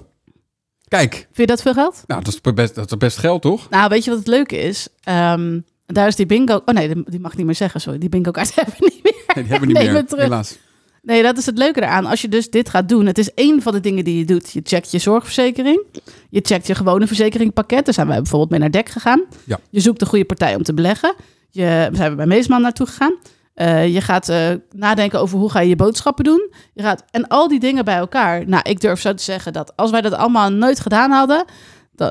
Kijk, 0.87 1.13
Vind 1.13 1.27
je 1.35 1.45
dat 1.45 1.61
veel 1.61 1.73
geld? 1.73 2.03
nou, 2.07 2.23
dat 2.23 2.33
is 2.33 2.53
best, 2.53 2.75
dat 2.75 2.91
is 2.91 2.97
best 2.97 3.17
geld, 3.17 3.41
toch? 3.41 3.69
Nou, 3.69 3.89
weet 3.89 4.03
je 4.03 4.09
wat 4.09 4.19
het 4.19 4.27
leuke 4.27 4.57
is? 4.57 4.87
Ehm, 5.03 5.59
daar 5.85 6.07
is 6.07 6.15
die 6.15 6.25
bingo... 6.25 6.61
Oh 6.65 6.75
nee, 6.75 7.03
die 7.05 7.19
mag 7.19 7.31
ik 7.31 7.37
niet 7.37 7.45
meer 7.45 7.55
zeggen, 7.55 7.81
sorry. 7.81 7.99
Die 7.99 8.09
bingo 8.09 8.31
kaart 8.31 8.55
hebben 8.55 8.75
we 8.79 8.91
niet 8.93 9.03
meer. 9.03 9.13
Nee, 9.13 9.43
die 9.43 9.51
hebben 9.53 9.59
we 9.73 9.79
niet 9.79 9.91
meer, 9.91 10.05
terug. 10.05 10.23
helaas. 10.23 10.57
Nee, 11.01 11.23
dat 11.23 11.37
is 11.37 11.45
het 11.45 11.57
leuke 11.57 11.81
eraan. 11.81 12.05
Als 12.05 12.21
je 12.21 12.27
dus 12.27 12.49
dit 12.49 12.69
gaat 12.69 12.89
doen, 12.89 13.05
het 13.05 13.17
is 13.17 13.33
één 13.33 13.61
van 13.61 13.73
de 13.73 13.79
dingen 13.79 14.03
die 14.03 14.17
je 14.17 14.25
doet. 14.25 14.51
Je 14.51 14.61
checkt 14.63 14.91
je 14.91 14.99
zorgverzekering. 14.99 15.83
Je 16.29 16.39
checkt 16.43 16.67
je 16.67 16.75
gewone 16.75 17.07
verzekeringpakket. 17.07 17.85
Daar 17.85 17.93
zijn 17.93 18.07
wij 18.07 18.17
bijvoorbeeld 18.17 18.49
mee 18.49 18.59
naar 18.59 18.71
DEC 18.71 18.89
gegaan. 18.89 19.23
Ja. 19.43 19.59
Je 19.69 19.79
zoekt 19.79 19.99
de 19.99 20.05
goede 20.05 20.25
partij 20.25 20.55
om 20.55 20.63
te 20.63 20.73
beleggen. 20.73 21.15
Je, 21.49 21.87
we 21.91 21.95
zijn 21.97 22.15
bij 22.15 22.25
Meesman 22.25 22.61
naartoe 22.61 22.87
gegaan. 22.87 23.15
Eh, 23.57 23.93
je 23.93 24.01
gaat 24.01 24.29
eh, 24.29 24.49
nadenken 24.71 25.19
over 25.19 25.37
hoe 25.37 25.51
ga 25.51 25.59
je 25.59 25.69
je 25.69 25.75
boodschappen 25.75 26.23
doen. 26.23 26.51
Je 26.73 26.83
gaat, 26.83 27.03
en 27.11 27.27
al 27.27 27.47
die 27.47 27.59
dingen 27.59 27.85
bij 27.85 27.95
elkaar. 27.95 28.47
Nou, 28.47 28.69
ik 28.69 28.81
durf 28.81 28.99
zo 29.01 29.13
te 29.13 29.23
zeggen 29.23 29.53
dat 29.53 29.75
als 29.75 29.91
wij 29.91 30.01
dat 30.01 30.13
allemaal 30.13 30.49
nooit 30.49 30.79
gedaan 30.79 31.11
hadden... 31.11 31.45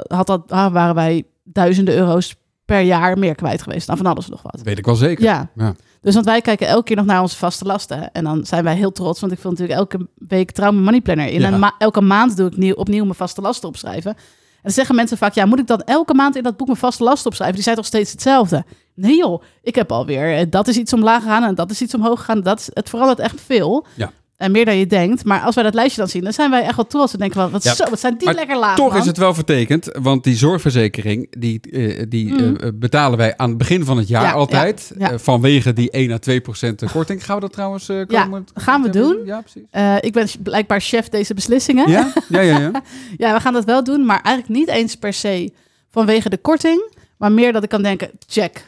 Had 0.07 0.27
dat, 0.27 0.43
ah, 0.53 0.73
waren 0.73 0.95
wij 0.95 1.25
duizenden 1.45 1.95
euro's 1.97 2.35
per 2.65 2.81
jaar 2.81 3.19
meer 3.19 3.35
kwijt 3.35 3.63
geweest. 3.63 3.87
Dan 3.87 3.97
van 3.97 4.07
alles 4.07 4.29
nog 4.29 4.43
wat. 4.43 4.53
Dat 4.53 4.63
weet 4.63 4.79
ik 4.79 4.85
wel 4.85 4.95
zeker. 4.95 5.25
Ja. 5.25 5.51
Ja. 5.55 5.75
Dus 6.01 6.15
want 6.15 6.27
wij 6.27 6.41
kijken 6.41 6.67
elke 6.67 6.85
keer 6.85 6.97
nog 6.97 7.05
naar 7.07 7.21
onze 7.21 7.37
vaste 7.37 7.65
lasten. 7.65 8.13
En 8.13 8.25
dan 8.25 8.47
zijn 8.47 8.65
wij 8.65 8.75
heel 8.75 8.93
trots, 8.93 9.21
want 9.21 9.33
ik 9.33 9.39
vul 9.39 9.51
natuurlijk 9.51 9.79
elke 9.79 10.09
week 10.15 10.57
mijn 10.59 10.83
money 10.83 11.01
planner 11.01 11.27
in. 11.27 11.41
Ja. 11.41 11.47
En 11.47 11.59
ma- 11.59 11.75
elke 11.79 12.01
maand 12.01 12.37
doe 12.37 12.47
ik 12.47 12.57
nieuw, 12.57 12.75
opnieuw 12.75 13.03
mijn 13.03 13.15
vaste 13.15 13.41
lasten 13.41 13.69
opschrijven. 13.69 14.11
En 14.11 14.63
dan 14.63 14.73
zeggen 14.73 14.95
mensen 14.95 15.17
vaak, 15.17 15.35
ja, 15.35 15.47
moet 15.47 15.59
ik 15.59 15.67
dan 15.67 15.81
elke 15.81 16.15
maand 16.15 16.37
in 16.37 16.43
dat 16.43 16.57
boek 16.57 16.67
mijn 16.67 16.79
vaste 16.79 17.05
lasten 17.05 17.27
opschrijven? 17.27 17.55
Die 17.57 17.65
zijn 17.65 17.77
toch 17.77 17.87
steeds 17.87 18.13
hetzelfde? 18.13 18.65
Nee 18.97 19.17
joh, 19.17 19.43
ik 19.63 19.75
heb 19.75 19.93
alweer, 19.93 20.37
eh, 20.39 20.47
dat 20.51 20.69
is 20.69 20.77
iets 20.77 20.93
omlaag 20.93 21.23
gegaan 21.23 21.45
en 21.45 21.55
dat 21.55 21.71
is 21.71 21.83
iets 21.83 21.95
omhoog 21.95 22.19
gegaan. 22.19 22.41
Dat 22.41 22.59
is, 22.61 22.69
het 22.73 22.89
verandert 22.89 23.19
echt 23.19 23.41
veel. 23.47 23.87
Ja. 23.95 24.13
En 24.37 24.51
meer 24.53 24.65
dan 24.65 24.77
je 24.77 24.87
denkt. 24.87 25.25
Maar 25.25 25.41
als 25.41 25.55
wij 25.55 25.65
dat 25.65 25.75
lijstje 25.75 26.01
dan 26.01 26.11
zien, 26.11 26.25
dan 26.25 26.33
zijn 26.33 26.51
wij 26.51 26.63
echt 26.63 26.77
wel 26.77 26.87
trots. 26.87 27.13
En 27.13 27.19
denken 27.19 27.45
we, 27.45 27.51
wat, 27.51 27.63
Ja, 27.65 27.75
zo, 27.75 27.85
wat 27.91 28.01
zijn 28.01 28.19
die 28.19 28.33
lekker 28.35 28.59
laag, 28.59 28.77
Toch 28.77 28.91
man. 28.91 28.99
is 29.01 29.07
het 29.07 29.17
wel 29.17 29.35
vertekend, 29.35 29.89
want 30.03 30.25
die 30.25 30.37
zorgverzekering, 30.37 31.27
die, 31.39 31.61
eh, 31.71 32.05
die 32.09 32.33
Mm. 32.33 32.57
eh, 32.57 32.69
betalen 32.75 33.19
wij 33.19 33.37
aan 33.37 33.49
het 33.49 33.59
begin 33.59 33.85
van 33.85 33.97
het 33.97 34.09
jaar 34.09 34.23
Ja, 34.23 34.33
altijd. 34.33 34.93
ja, 34.99 35.19
vanwege 35.19 35.73
die 35.73 35.89
1 35.97 36.13
à 36.13 36.19
2 36.19 36.41
procent 36.41 36.91
korting. 36.93 37.25
Gaan 37.25 37.35
we 37.35 37.41
dat 37.41 37.53
trouwens 37.53 37.89
eh 37.89 37.97
Ja, 38.07 38.23
komen? 38.23 38.45
gaan 38.55 38.83
we 38.83 38.91
doen. 38.91 39.17
Ja, 39.25 39.41
precies. 39.41 40.01
Ik 40.01 40.13
ben 40.13 40.29
blijkbaar 40.43 40.81
chef 40.81 41.09
deze 41.09 41.35
beslissingen. 41.35 41.91
Ja, 41.91 42.13
ja, 42.29 42.41
ja. 42.41 42.59
ja. 42.59 42.71
Ja, 43.17 43.33
we 43.35 43.41
gaan 43.41 43.53
dat 43.53 43.65
wel 43.65 43.85
doen, 43.85 44.05
maar 44.07 44.21
eigenlijk 44.23 44.59
niet 44.59 44.69
eens 44.69 44.97
per 44.97 45.13
se 45.13 45.53
vanwege 45.91 46.29
de 46.29 46.39
korting, 46.39 46.93
maar 47.19 47.33
meer 47.33 47.53
dat 47.53 47.63
ik 47.63 47.69
kan 47.69 47.83
denken, 47.83 48.11
check. 48.27 48.65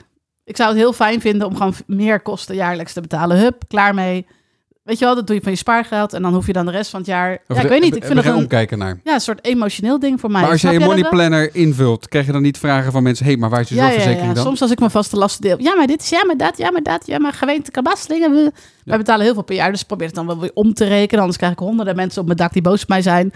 Ik 0.48 0.56
zou 0.56 0.68
het 0.68 0.78
heel 0.78 0.92
fijn 0.92 1.20
vinden 1.20 1.46
om 1.46 1.56
gewoon 1.56 1.74
meer 1.86 2.20
kosten 2.20 2.54
jaarlijks 2.54 2.92
te 2.92 3.00
betalen. 3.00 3.38
Hup, 3.38 3.62
klaar 3.68 3.94
mee. 3.94 4.26
Weet 4.82 4.98
je 4.98 5.04
wel, 5.04 5.14
dat 5.14 5.26
doe 5.26 5.36
je 5.36 5.42
van 5.42 5.52
je 5.52 5.58
spaargeld 5.58 6.12
en 6.12 6.22
dan 6.22 6.34
hoef 6.34 6.46
je 6.46 6.52
dan 6.52 6.66
de 6.66 6.70
rest 6.72 6.90
van 6.90 7.00
het 7.00 7.08
jaar... 7.08 7.30
Ja, 7.48 7.60
ik 7.62 7.68
weet 7.68 7.80
niet, 7.80 7.96
ik 7.96 8.04
vind 8.04 8.24
dat 8.24 8.34
omkijken 8.34 8.78
naar. 8.78 9.00
ja, 9.04 9.14
een 9.14 9.20
soort 9.20 9.44
emotioneel 9.44 9.98
ding 9.98 10.20
voor 10.20 10.30
mij. 10.30 10.40
Maar 10.40 10.50
als 10.50 10.60
Snap 10.60 10.72
je 10.72 10.78
jij 10.78 10.88
money 10.88 11.08
planner 11.10 11.54
invult, 11.54 12.08
krijg 12.08 12.26
je 12.26 12.32
dan 12.32 12.42
niet 12.42 12.58
vragen 12.58 12.92
van 12.92 13.02
mensen: 13.02 13.24
hé, 13.24 13.30
hey, 13.30 13.40
maar 13.40 13.50
waar 13.50 13.60
is 13.60 13.68
je 13.68 13.74
Ja, 13.74 13.80
zorgverzekering 13.80 14.28
ja. 14.28 14.34
dan? 14.34 14.44
Soms 14.44 14.62
als 14.62 14.70
ik 14.70 14.78
mijn 14.78 14.90
vaste 14.90 15.16
lasten 15.16 15.42
deel. 15.42 15.56
Ja, 15.60 15.74
maar 15.76 15.86
dit 15.86 16.02
is, 16.02 16.08
ja, 16.08 16.24
maar 16.26 16.36
dat, 16.36 16.58
ja, 16.58 16.70
maar 16.70 16.82
dat. 16.82 17.06
Ja, 17.06 17.18
maar 17.18 17.32
gemeente 17.32 17.70
belastingen. 17.82 18.30
we- 18.30 18.52
Wij 18.84 18.98
betalen 18.98 19.24
heel 19.24 19.34
veel 19.34 19.42
per 19.42 19.54
jaar, 19.56 19.70
dus 19.72 19.82
probeer 19.82 20.06
het 20.06 20.16
dan 20.16 20.26
wel 20.26 20.40
weer 20.40 20.50
om 20.54 20.74
te 20.74 20.84
rekenen. 20.84 21.18
Anders 21.20 21.36
krijg 21.38 21.52
ik 21.52 21.58
honderden 21.58 21.96
mensen 21.96 22.20
op 22.20 22.26
mijn 22.26 22.38
dak 22.38 22.52
die 22.52 22.62
boos 22.62 22.82
op 22.82 22.88
mij 22.88 23.02
zijn. 23.02 23.32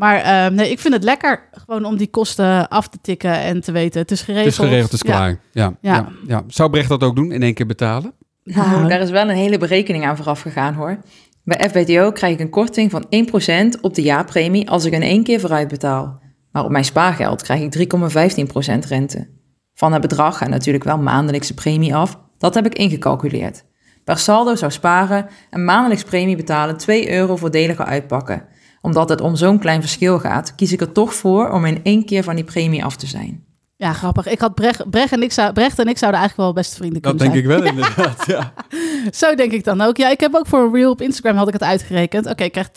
Maar 0.00 0.16
eh, 0.20 0.50
nee, 0.52 0.70
ik 0.70 0.78
vind 0.80 0.94
het 0.94 1.04
lekker 1.04 1.48
gewoon 1.52 1.84
om 1.84 1.96
die 1.96 2.10
kosten 2.10 2.68
af 2.68 2.88
te 2.88 2.98
tikken 3.02 3.34
en 3.40 3.60
te 3.60 3.72
weten. 3.72 4.00
Het 4.00 4.10
is 4.10 4.18
Het 4.18 4.26
geregeld. 4.28 4.52
is 4.52 4.58
geregeld, 4.58 4.92
het 4.92 5.02
is 5.02 5.08
Ja. 5.08 5.16
klaar. 5.16 5.40
Ja. 5.52 5.76
Ja. 5.80 5.94
Ja. 5.94 6.08
Ja, 6.26 6.42
Zou 6.46 6.70
Brecht 6.70 6.88
dat 6.88 7.02
ook 7.02 7.16
doen? 7.16 7.32
In 7.32 7.42
één 7.42 7.54
keer 7.54 7.66
betalen? 7.66 8.12
Nou, 8.44 8.88
daar 8.88 9.00
is 9.00 9.10
wel 9.10 9.28
een 9.28 9.36
hele 9.36 9.58
berekening 9.58 10.04
aan 10.06 10.16
vooraf 10.16 10.40
gegaan 10.40 10.74
hoor. 10.74 10.98
Bij 11.44 11.68
FBTO 11.70 12.12
krijg 12.12 12.32
ik 12.34 12.40
een 12.40 12.50
korting 12.50 12.90
van 12.90 13.06
1% 13.10 13.80
op 13.80 13.94
de 13.94 14.02
jaarpremie 14.02 14.70
als 14.70 14.84
ik 14.84 14.92
in 14.92 15.02
één 15.02 15.24
keer 15.24 15.40
vooruit 15.40 15.68
betaal. 15.68 16.20
Maar 16.52 16.64
op 16.64 16.70
mijn 16.70 16.84
spaargeld 16.84 17.42
krijg 17.42 17.60
ik 17.62 17.70
3,15% 17.72 18.86
rente. 18.88 19.28
Van 19.74 19.92
het 19.92 20.00
bedrag 20.00 20.36
gaat 20.38 20.48
natuurlijk 20.48 20.84
wel 20.84 20.98
maandelijkse 20.98 21.54
premie 21.54 21.94
af. 21.94 22.18
Dat 22.38 22.54
heb 22.54 22.66
ik 22.66 22.74
ingecalculeerd. 22.78 23.64
Per 24.04 24.18
saldo 24.18 24.54
zou 24.54 24.70
sparen 24.72 25.26
en 25.50 25.64
maandelijks 25.64 26.04
premie 26.04 26.36
betalen 26.36 26.76
2 26.76 27.10
euro 27.12 27.36
voordeliger 27.36 27.84
uitpakken. 27.84 28.44
Omdat 28.80 29.08
het 29.08 29.20
om 29.20 29.36
zo'n 29.36 29.58
klein 29.58 29.80
verschil 29.80 30.18
gaat, 30.18 30.54
kies 30.54 30.72
ik 30.72 30.80
er 30.80 30.92
toch 30.92 31.14
voor 31.14 31.50
om 31.50 31.64
in 31.64 31.80
één 31.82 32.04
keer 32.04 32.22
van 32.22 32.34
die 32.34 32.44
premie 32.44 32.84
af 32.84 32.96
te 32.96 33.06
zijn. 33.06 33.44
Ja, 33.76 33.92
grappig. 33.92 34.26
Ik 34.26 34.40
had 34.40 34.54
Brecht, 34.54 34.90
Brecht, 34.90 35.12
en 35.12 35.22
ik 35.22 35.32
zou, 35.32 35.52
Brecht 35.52 35.78
en 35.78 35.86
ik 35.88 35.98
zouden 35.98 36.20
eigenlijk 36.20 36.36
wel 36.36 36.62
beste 36.62 36.76
vrienden 36.76 37.02
Dat 37.02 37.16
kunnen 37.16 37.32
denk 37.32 37.46
zijn. 37.46 37.58
ik 37.58 37.62
wel, 37.62 37.72
inderdaad. 37.74 38.26
Ja. 38.26 38.52
Zo 39.26 39.34
denk 39.34 39.52
ik 39.52 39.64
dan 39.64 39.80
ook. 39.80 39.96
Ja, 39.96 40.10
ik 40.10 40.20
heb 40.20 40.34
ook 40.34 40.46
voor 40.46 40.60
een 40.60 40.72
reel 40.74 40.90
op 40.90 41.00
Instagram 41.00 41.36
had 41.36 41.46
ik 41.46 41.52
het 41.52 41.62
uitgerekend. 41.62 42.26
Oké, 42.26 42.44
ik 42.44 42.52
krijg 42.52 42.68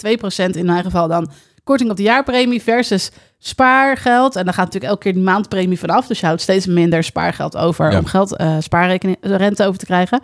2% 0.52 0.56
in 0.58 0.66
mijn 0.66 0.84
geval 0.84 1.08
dan 1.08 1.32
korting 1.64 1.90
op 1.90 1.98
de 1.98 2.04
jaarpremie 2.04 2.62
versus 2.62 3.12
spaargeld. 3.40 4.36
En 4.36 4.44
dan 4.46 4.54
gaat 4.54 4.64
natuurlijk 4.66 4.92
elke 4.92 5.04
keer 5.04 5.14
die 5.14 5.24
maandpremie 5.24 5.80
vanaf. 5.80 6.08
Dus 6.08 6.20
je 6.20 6.26
houdt 6.26 6.42
steeds 6.42 6.66
minder 6.66 7.04
spaargeld 7.04 7.58
over 7.58 7.92
Ja. 7.92 7.98
om 8.00 8.06
geld, 8.06 8.36
eh, 8.38 8.56
spaarrekening, 8.60 9.18
rente 9.22 9.66
over 9.66 9.80
te 9.80 9.86
krijgen. 9.86 10.22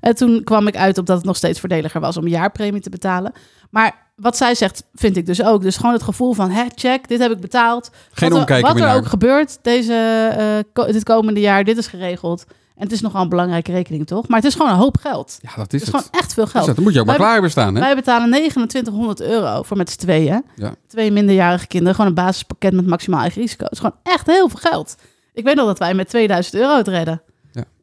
En 0.00 0.14
toen 0.14 0.44
kwam 0.44 0.66
ik 0.66 0.76
uit 0.76 0.98
op 0.98 1.06
dat 1.06 1.16
het 1.16 1.26
nog 1.26 1.36
steeds 1.36 1.60
voordeliger 1.60 2.00
was 2.00 2.16
om 2.16 2.26
jaarpremie 2.28 2.80
te 2.80 2.90
betalen. 2.90 3.32
Maar 3.70 4.11
wat 4.22 4.36
zij 4.36 4.54
zegt, 4.54 4.84
vind 4.94 5.16
ik 5.16 5.26
dus 5.26 5.42
ook. 5.42 5.62
Dus 5.62 5.76
gewoon 5.76 5.92
het 5.92 6.02
gevoel 6.02 6.32
van, 6.32 6.50
hè, 6.50 6.64
check, 6.74 7.08
dit 7.08 7.20
heb 7.20 7.30
ik 7.30 7.40
betaald. 7.40 7.90
Geen 8.12 8.30
wat 8.30 8.50
er, 8.50 8.60
Wat 8.60 8.80
er 8.80 8.94
ook 8.94 9.06
gebeurt 9.06 9.58
deze, 9.62 9.94
eh, 10.38 10.72
ko- 10.72 10.92
dit 10.92 11.02
komende 11.04 11.40
jaar, 11.40 11.64
dit 11.64 11.76
is 11.78 11.86
geregeld. 11.86 12.44
En 12.76 12.82
het 12.88 12.92
is 12.92 13.00
nogal 13.00 13.22
een 13.22 13.28
belangrijke 13.28 13.72
rekening, 13.72 14.06
toch? 14.06 14.28
Maar 14.28 14.38
het 14.38 14.46
is 14.48 14.54
gewoon 14.54 14.70
een 14.70 14.76
hoop 14.78 14.96
geld. 14.96 15.38
Ja, 15.42 15.48
dat 15.56 15.62
Het 15.64 15.74
is 15.74 15.80
is 15.80 15.86
het. 15.86 15.96
gewoon 15.96 16.10
echt 16.20 16.34
veel 16.34 16.44
Dat 16.44 16.46
is 16.46 16.52
geld. 16.52 16.66
het. 16.66 16.74
Dan 16.74 16.84
moet 16.84 16.94
je 16.94 17.00
ook 17.00 17.06
maar 17.06 17.18
Wij- 17.18 17.26
klaar 17.26 17.40
bestaan, 17.40 17.74
hè? 17.74 17.80
Wij 17.80 17.94
betalen 17.94 18.30
2900 18.30 19.20
euro 19.20 19.62
voor 19.62 19.76
met 19.76 19.90
z'n 19.90 19.98
tweeën. 19.98 20.44
Ja. 20.56 20.74
Twee 20.88 21.10
minderjarige 21.12 21.66
kinderen. 21.66 21.94
Gewoon 21.94 22.10
een 22.10 22.16
basispakket 22.24 22.72
met 22.72 22.86
maximaal 22.86 23.20
eigen 23.20 23.40
risico. 23.42 23.64
Het 23.64 23.72
is 23.72 23.78
gewoon 23.78 23.96
echt 24.02 24.26
heel 24.26 24.48
veel 24.48 24.58
geld. 24.70 24.94
Ik 25.34 25.44
weet 25.44 25.54
nog 25.54 25.66
dat 25.66 25.78
wij 25.78 25.94
met 25.94 26.08
2000 26.08 26.54
euro 26.54 26.76
het 26.76 26.88
redden. 26.88 27.22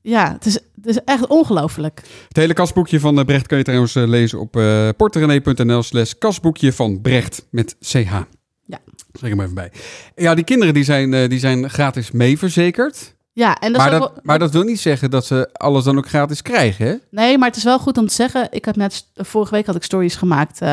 Ja. 0.01 0.31
Het 0.33 0.45
is, 0.45 0.53
het 0.53 0.85
is 0.85 1.03
echt 1.05 1.27
ongelooflijk. 1.27 2.01
Het 2.27 2.37
hele 2.37 2.53
kasboekje 2.53 2.99
van 2.99 3.19
eh, 3.19 3.25
Brecht 3.25 3.47
kun 3.47 3.57
je 3.57 3.63
trouwens 3.63 3.95
eh, 3.95 4.07
lezen 4.07 4.39
op 4.39 4.55
uh, 4.55 4.89
porterenee.nl 4.97 5.83
slash 5.83 6.11
kasboekje 6.19 6.73
van 6.73 7.01
Brecht 7.01 7.45
met 7.51 7.75
CH. 7.79 7.95
Ja. 8.65 8.79
Zeg 9.19 9.29
hem 9.29 9.41
even 9.41 9.53
bij. 9.53 9.71
Ja, 10.15 10.35
die 10.35 10.43
kinderen 10.43 10.73
die 10.73 10.83
zijn, 10.83 11.13
eh, 11.13 11.29
die 11.29 11.39
zijn 11.39 11.69
gratis 11.69 12.11
meeverzekerd. 12.11 13.15
Ja, 13.33 13.55
en 13.59 13.71
dat 13.71 13.81
Maar 13.81 13.91
dat, 13.91 13.99
wel- 13.99 14.13
maar 14.23 14.39
dat 14.39 14.51
wil 14.51 14.63
niet 14.63 14.79
zeggen 14.79 15.09
dat 15.11 15.25
ze 15.25 15.49
alles 15.53 15.83
dan 15.83 15.97
ook 15.97 16.07
gratis 16.07 16.41
krijgen, 16.41 16.85
hè? 16.85 16.95
Nee, 17.11 17.37
maar 17.37 17.47
het 17.47 17.57
is 17.57 17.63
wel 17.63 17.79
goed 17.79 17.97
om 17.97 18.07
te 18.07 18.13
zeggen. 18.13 18.47
Ik 18.51 18.65
heb 18.65 18.75
net 18.75 19.05
vorige 19.15 19.53
week 19.55 19.65
had 19.65 19.75
ik 19.75 19.83
stories 19.83 20.15
gemaakt. 20.15 20.61
eh, 20.61 20.67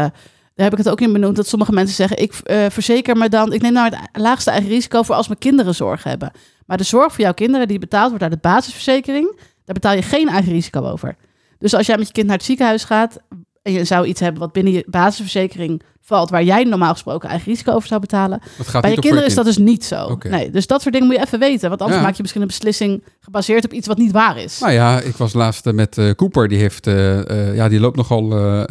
daar 0.54 0.64
heb 0.64 0.72
ik 0.72 0.78
het 0.78 0.88
ook 0.88 1.00
in 1.00 1.12
benoemd 1.12 1.36
dat 1.36 1.46
sommige 1.48 1.72
mensen 1.72 1.96
zeggen: 1.96 2.18
ik 2.22 2.32
eh, 2.34 2.64
verzeker 2.70 3.16
me 3.16 3.28
dan. 3.28 3.52
Ik 3.52 3.62
neem 3.62 3.72
nou 3.72 3.90
het 3.94 4.08
laagste 4.22 4.50
eigen 4.50 4.68
risico 4.70 5.02
voor 5.02 5.14
als 5.14 5.26
mijn 5.28 5.38
kinderen 5.40 5.74
zorg 5.74 6.02
hebben. 6.02 6.30
Maar 6.66 6.76
de 6.76 6.84
zorg 6.84 7.12
voor 7.12 7.24
jouw 7.24 7.34
kinderen 7.34 7.68
die 7.68 7.78
betaald 7.78 8.08
wordt 8.08 8.22
uit 8.22 8.32
de 8.32 8.38
basisverzekering, 8.40 9.38
daar 9.64 9.74
betaal 9.74 9.94
je 9.94 10.02
geen 10.02 10.28
eigen 10.28 10.52
risico 10.52 10.80
over. 10.90 11.16
Dus 11.58 11.74
als 11.74 11.86
jij 11.86 11.96
met 11.96 12.06
je 12.06 12.12
kind 12.12 12.26
naar 12.26 12.36
het 12.36 12.44
ziekenhuis 12.44 12.84
gaat 12.84 13.18
en 13.62 13.72
je 13.72 13.84
zou 13.84 14.06
iets 14.06 14.20
hebben 14.20 14.40
wat 14.40 14.52
binnen 14.52 14.72
je 14.72 14.84
basisverzekering 14.86 15.82
valt, 16.06 16.30
waar 16.30 16.42
jij 16.42 16.64
normaal 16.64 16.92
gesproken 16.92 17.28
eigen 17.28 17.48
risico 17.52 17.72
over 17.72 17.88
zou 17.88 18.00
betalen, 18.00 18.40
bij 18.80 18.90
je 18.90 19.00
kinderen 19.00 19.26
is 19.26 19.34
dat 19.34 19.44
dus 19.44 19.58
niet 19.58 19.84
zo. 19.84 20.18
Nee, 20.28 20.50
dus 20.50 20.66
dat 20.66 20.82
soort 20.82 20.94
dingen 20.94 21.08
moet 21.08 21.16
je 21.16 21.24
even 21.24 21.38
weten, 21.38 21.68
want 21.68 21.80
anders 21.80 21.98
Ja. 21.98 22.06
maak 22.06 22.14
je 22.14 22.22
misschien 22.22 22.40
een 22.42 22.46
beslissing 22.46 23.02
gebaseerd 23.20 23.64
op 23.64 23.72
iets 23.72 23.86
wat 23.86 23.98
niet 23.98 24.12
waar 24.12 24.38
is. 24.38 24.58
Nou 24.58 24.72
ja, 24.72 25.00
ik 25.00 25.16
was 25.16 25.32
laatst 25.32 25.66
eh, 25.66 25.72
met 25.72 25.98
eh, 25.98 26.10
Cooper. 26.10 26.48
Die, 26.48 26.58
heeft, 26.58 26.86
eh, 26.86 27.54
ja, 27.54 27.68
die 27.68 27.80
loopt 27.80 27.96
nogal 27.96 28.22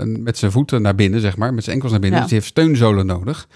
met 0.03 0.37
zijn 0.37 0.51
voeten 0.51 0.81
naar 0.81 0.95
binnen, 0.95 1.19
zeg 1.19 1.37
maar. 1.37 1.53
Met 1.53 1.63
zijn 1.63 1.75
enkels 1.75 1.91
naar 1.91 2.01
binnen. 2.01 2.19
Ja. 2.19 2.25
Dus 2.25 2.33
die 2.33 2.41
heeft 2.41 2.51
steunzolen 2.51 3.05
nodig. 3.05 3.47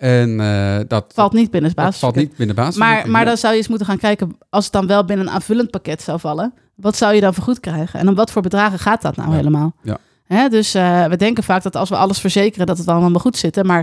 En 0.00 0.40
eh, 0.40 0.78
dat 0.88 1.12
valt 1.14 1.32
niet 1.32 1.50
binnen 1.50 1.70
het 1.70 1.78
basis. 1.78 2.00
valt 2.00 2.14
niet 2.14 2.36
binnen 2.36 2.56
basis. 2.56 2.76
Maar, 2.76 3.10
maar 3.10 3.24
dan 3.24 3.36
zou 3.36 3.52
je 3.52 3.58
eens 3.58 3.68
moeten 3.68 3.86
gaan 3.86 3.98
kijken, 3.98 4.36
als 4.50 4.64
het 4.64 4.72
dan 4.72 4.86
wel 4.86 5.04
binnen 5.04 5.26
een 5.26 5.32
aanvullend 5.32 5.70
pakket 5.70 6.02
zou 6.02 6.20
vallen, 6.20 6.54
wat 6.74 6.96
zou 6.96 7.14
je 7.14 7.20
dan 7.20 7.34
vergoed 7.34 7.60
krijgen? 7.60 8.00
En 8.00 8.08
om 8.08 8.14
wat 8.14 8.30
voor 8.30 8.42
bedragen 8.42 8.78
gaat 8.78 9.02
dat 9.02 9.16
nou 9.16 9.30
Ja. 9.30 9.36
helemaal? 9.36 9.72
Ja. 9.82 9.98
Hè, 10.24 10.48
dus 10.48 10.74
eh, 10.74 11.04
we 11.04 11.16
denken 11.16 11.44
vaak 11.44 11.62
dat 11.62 11.76
als 11.76 11.88
we 11.88 11.96
alles 11.96 12.18
verzekeren, 12.20 12.66
dat 12.66 12.78
het 12.78 12.88
allemaal 12.88 13.20
goed 13.20 13.36
zit. 13.36 13.62
Maar 13.62 13.80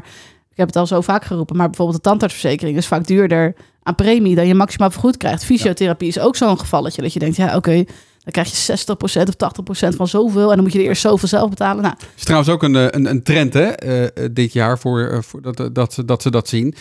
ik 0.52 0.58
heb 0.58 0.68
het 0.68 0.76
al 0.76 0.88
zo 0.88 1.02
vaak 1.02 1.26
geroepen, 1.26 1.56
maar 1.58 1.68
bijvoorbeeld 1.68 2.04
de 2.04 2.10
tandartsverzekering 2.10 2.78
is 2.78 2.88
vaak 2.88 3.08
duurder 3.08 3.56
aan 3.84 3.96
premie 3.96 4.36
dan 4.36 4.48
je 4.48 4.54
maximaal 4.54 4.92
vergoed 4.92 5.18
krijgt. 5.18 5.44
Fysiotherapie 5.44 6.08
is 6.08 6.20
ook 6.20 6.36
zo'n 6.36 6.60
gevalletje 6.60 7.02
dat 7.02 7.14
je 7.14 7.20
denkt, 7.20 7.36
ja 7.36 7.56
oké, 7.56 7.84
dan 8.34 8.44
krijg 8.44 8.66
je 8.66 8.78
60% 8.78 9.28
of 9.28 9.92
80% 9.94 9.96
van 9.96 10.08
zoveel 10.08 10.50
en 10.50 10.56
dan 10.56 10.64
moet 10.64 10.74
je 10.74 10.80
er 10.80 10.86
eerst 10.86 11.02
zoveel 11.02 11.28
zelf 11.28 11.50
betalen. 11.50 11.84
Nou, 11.84 11.96
is 12.16 12.24
trouwens 12.24 12.50
ook 12.52 12.64
een, 12.64 12.76
eh, 12.76 12.86
een, 12.90 13.06
een 13.06 13.24
trend 13.24 13.54
hè, 13.54 13.62
eh, 13.66 14.04
eh, 14.04 14.10
dit 14.32 14.54
jaar 14.54 14.80
voor, 14.80 15.24
voor 15.24 15.42
dat, 15.42 15.58
dat, 15.58 16.02
dat, 16.06 16.22
ze- 16.24 16.32
dat 16.32 16.48
zien. 16.48 16.76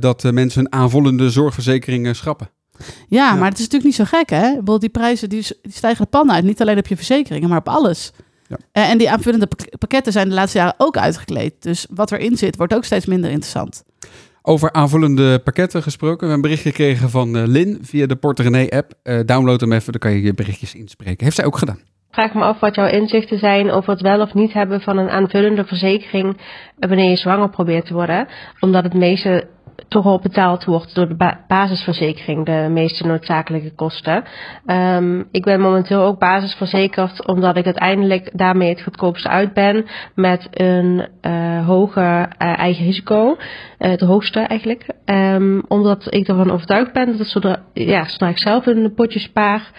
Dat 0.00 0.22
mensen 0.32 0.60
hun 0.62 0.72
aanvullende 0.72 1.30
zorgverzekeringen 1.30 2.16
schrappen. 2.16 2.50
Ja, 2.78 2.84
Ja. 3.08 3.34
maar 3.34 3.48
het 3.48 3.58
is 3.58 3.68
natuurlijk 3.68 3.84
niet 3.84 4.08
zo 4.08 4.16
gek, 4.18 4.30
hè? 4.30 4.40
Bijvoorbeeld 4.46 4.80
die 4.80 4.90
prijzen 4.90 5.28
die, 5.28 5.46
die 5.62 5.72
stijgen 5.72 6.04
de 6.04 6.10
pan 6.10 6.32
uit. 6.32 6.44
Niet 6.44 6.60
alleen 6.60 6.78
op 6.78 6.86
je 6.86 6.96
verzekeringen, 6.96 7.48
maar 7.48 7.58
op 7.58 7.68
alles. 7.68 8.12
Ja. 8.48 8.56
En 8.72 8.98
die 8.98 9.10
aanvullende 9.10 9.46
pak- 9.46 9.78
pakketten 9.78 10.12
zijn 10.12 10.28
de 10.28 10.34
laatste 10.34 10.58
jaren 10.58 10.74
ook 10.76 10.96
uitgekleed. 10.96 11.54
Dus 11.62 11.86
wat 11.90 12.12
erin 12.12 12.36
zit, 12.36 12.56
wordt 12.56 12.74
ook 12.74 12.84
steeds 12.84 13.06
minder 13.06 13.30
interessant. 13.30 13.82
Over 14.48 14.72
aanvullende 14.72 15.38
pakketten 15.38 15.82
gesproken. 15.82 16.26
We 16.26 16.32
hebben 16.32 16.34
een 16.34 16.56
bericht 16.56 16.76
gekregen 16.76 17.10
van 17.10 17.36
eh, 17.36 17.42
Lin 17.46 17.78
via 17.82 18.06
de 18.06 18.16
Porterenee 18.16 18.72
app. 18.72 18.92
Eh, 19.02 19.18
download 19.24 19.60
hem 19.60 19.72
even, 19.72 19.92
dan 19.92 20.00
kan 20.00 20.10
je 20.10 20.22
je 20.22 20.34
berichtjes 20.34 20.74
inspreken. 20.74 21.24
Heeft 21.24 21.36
zij 21.36 21.44
ook 21.44 21.58
gedaan. 21.58 21.80
vraag 22.10 22.34
me 22.34 22.42
af 22.42 22.60
wat 22.60 22.74
jouw 22.74 22.86
inzichten 22.86 23.38
zijn 23.38 23.70
over 23.70 23.90
het 23.90 24.00
wel 24.00 24.20
of 24.20 24.34
niet 24.34 24.52
hebben 24.52 24.80
van 24.80 24.98
een 24.98 25.08
aanvullende 25.08 25.64
verzekering 25.64 26.36
eh, 26.78 26.88
wanneer 26.88 27.10
je 27.10 27.16
zwanger 27.16 27.50
probeert 27.50 27.86
te 27.86 27.94
worden. 27.94 28.28
Omdat 28.60 28.82
het 28.82 28.94
meeste 28.94 29.48
toch 29.88 30.04
al 30.04 30.20
betaald 30.20 30.64
wordt 30.64 30.94
door 30.94 31.08
de 31.08 31.16
ba- 31.16 31.40
basisverzekering, 31.48 32.46
de 32.46 32.68
meeste 32.70 33.06
noodzakelijke 33.06 33.74
kosten. 33.74 34.24
Ehm, 34.66 35.22
ik 35.30 35.44
ben 35.44 35.60
momenteel 35.60 36.02
ook 36.02 36.18
basisverzekerd 36.18 37.26
omdat 37.26 37.56
ik 37.56 37.64
uiteindelijk 37.64 38.30
daarmee 38.38 38.68
het 38.68 38.82
goedkoopste 38.82 39.28
uit 39.28 39.52
ben 39.52 39.86
met 40.14 40.48
een 40.50 41.06
eh 41.20 41.66
hoger 41.66 42.28
eh, 42.38 42.58
eigen 42.58 42.84
risico, 42.84 43.36
eh, 43.78 43.90
het 43.90 44.00
hoogste 44.00 44.40
eigenlijk. 44.40 44.86
Ehm, 45.04 45.60
omdat 45.68 46.14
ik 46.14 46.28
ervan 46.28 46.50
overtuigd 46.50 46.92
ben 46.92 47.18
dat 47.18 47.26
zodra, 47.26 47.62
ja, 47.72 48.06
ik 48.28 48.38
zelf 48.38 48.66
een 48.66 48.94
potje 48.94 49.18
spaar, 49.18 49.70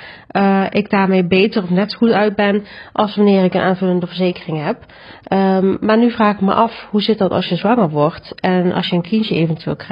ik 0.69 0.89
daarmee 0.89 1.27
beter 1.27 1.63
of 1.63 1.69
net 1.69 1.91
zo 1.91 1.97
goed 1.97 2.11
uit 2.11 2.35
ben 2.35 2.63
als 2.93 3.15
wanneer 3.15 3.43
ik 3.43 3.53
een 3.53 3.61
aanvullende 3.61 4.07
verzekering 4.07 4.65
heb. 4.65 4.77
Ehm, 5.23 5.75
maar 5.79 5.97
nu 5.97 6.11
vraag 6.11 6.33
ik 6.33 6.41
me 6.41 6.53
af, 6.53 6.87
hoe 6.89 7.01
zit 7.01 7.17
dat 7.17 7.31
als 7.31 7.47
je 7.47 7.55
zwanger 7.55 7.89
wordt 7.89 8.33
en 8.41 8.73
als 8.73 8.87
je 8.87 8.95
een 8.95 9.01
kindje 9.01 9.35
eventueel 9.35 9.75
krijgt? 9.75 9.88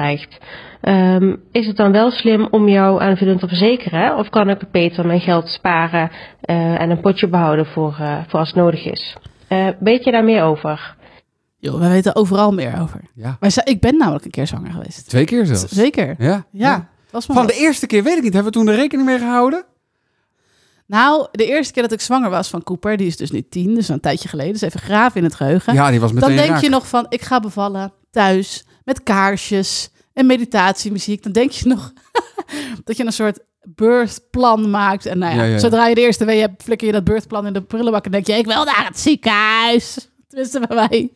Ehm, 0.80 1.34
is 1.52 1.66
het 1.66 1.76
dan 1.76 1.92
wel 1.92 2.10
slim 2.10 2.48
om 2.50 2.68
jou 2.68 3.02
aanvullend 3.02 3.40
te 3.40 3.48
verzekeren? 3.48 4.16
Of 4.16 4.28
kan 4.28 4.50
ik 4.50 4.70
beter 4.70 5.06
mijn 5.06 5.20
geld 5.20 5.48
sparen 5.48 6.10
eh, 6.40 6.80
en 6.80 6.90
een 6.90 7.00
potje 7.00 7.28
behouden 7.28 7.66
voor, 7.66 7.96
eh, 8.00 8.18
voor 8.28 8.38
als 8.38 8.48
het 8.48 8.56
nodig 8.56 8.84
is? 8.84 9.16
Eh, 9.48 9.68
weet 9.80 10.04
je 10.04 10.10
daar 10.10 10.24
meer 10.24 10.42
over? 10.42 10.96
Joh, 11.58 11.80
we 11.80 11.88
weten 11.88 12.16
overal 12.16 12.52
meer 12.52 12.80
over. 12.80 13.00
Ja. 13.14 13.36
Zijn, 13.40 13.66
ik 13.66 13.80
ben 13.80 13.96
namelijk 13.96 14.24
een 14.24 14.30
keer 14.30 14.46
zwanger 14.46 14.70
geweest. 14.70 15.08
Twee 15.08 15.24
keer 15.24 15.46
zelfs. 15.46 15.68
Zeker. 15.68 16.14
Ja. 16.18 16.44
Ja. 16.50 16.88
Was 17.10 17.26
maar 17.26 17.36
Van 17.36 17.46
wat. 17.46 17.54
de 17.54 17.60
eerste 17.60 17.86
keer 17.86 18.02
weet 18.02 18.16
ik 18.16 18.22
niet. 18.22 18.32
Hebben 18.32 18.52
we 18.52 18.58
toen 18.58 18.68
er 18.68 18.74
rekening 18.74 19.08
mee 19.08 19.18
gehouden? 19.18 19.64
Nou, 20.86 21.26
de 21.32 21.46
eerste 21.46 21.72
keer 21.72 21.82
dat 21.82 21.92
ik 21.92 22.00
zwanger 22.00 22.30
was 22.30 22.48
van 22.48 22.62
Cooper, 22.62 22.96
die 22.96 23.06
is 23.06 23.16
dus 23.16 23.30
nu 23.30 23.42
tien, 23.48 23.74
dus 23.74 23.88
een 23.88 24.00
tijdje 24.00 24.28
geleden, 24.28 24.52
dus 24.52 24.60
even 24.60 24.80
graven 24.80 25.16
in 25.16 25.24
het 25.24 25.34
geheugen. 25.34 25.74
Ja, 25.74 25.90
die 25.90 26.00
was 26.00 26.12
meteen 26.12 26.28
dan 26.28 26.38
denk 26.38 26.50
raak. 26.50 26.62
je 26.62 26.68
nog 26.68 26.88
van, 26.88 27.06
ik 27.08 27.22
ga 27.22 27.40
bevallen 27.40 27.92
thuis 28.10 28.64
met 28.88 29.02
kaarsjes 29.02 29.90
en 30.12 30.26
meditatiemuziek. 30.26 31.22
Dan 31.22 31.32
denk 31.32 31.50
je 31.50 31.68
nog 31.68 31.92
dat 32.84 32.96
je 32.96 33.04
een 33.04 33.12
soort 33.12 33.38
birthplan 33.62 34.70
maakt. 34.70 35.06
En 35.06 35.18
nou 35.18 35.32
ja, 35.34 35.38
Ja, 35.38 35.44
ja, 35.44 35.52
ja. 35.52 35.58
zodra 35.58 35.86
je 35.86 35.94
de 35.94 36.00
eerste 36.00 36.24
wee 36.24 36.40
hebt, 36.40 36.62
flikker 36.62 36.86
je 36.86 36.92
dat 36.92 37.04
birthplan 37.04 37.46
in 37.46 37.52
de 37.52 37.62
prullenbak 37.62 38.04
en 38.04 38.10
denk 38.10 38.26
je, 38.26 38.32
ik 38.32 38.46
wil 38.46 38.64
naar 38.64 38.86
het 38.86 38.98
ziekenhuis. 38.98 40.08
Tenminste 40.28 40.60
bij 40.68 40.76
mij. 40.76 41.10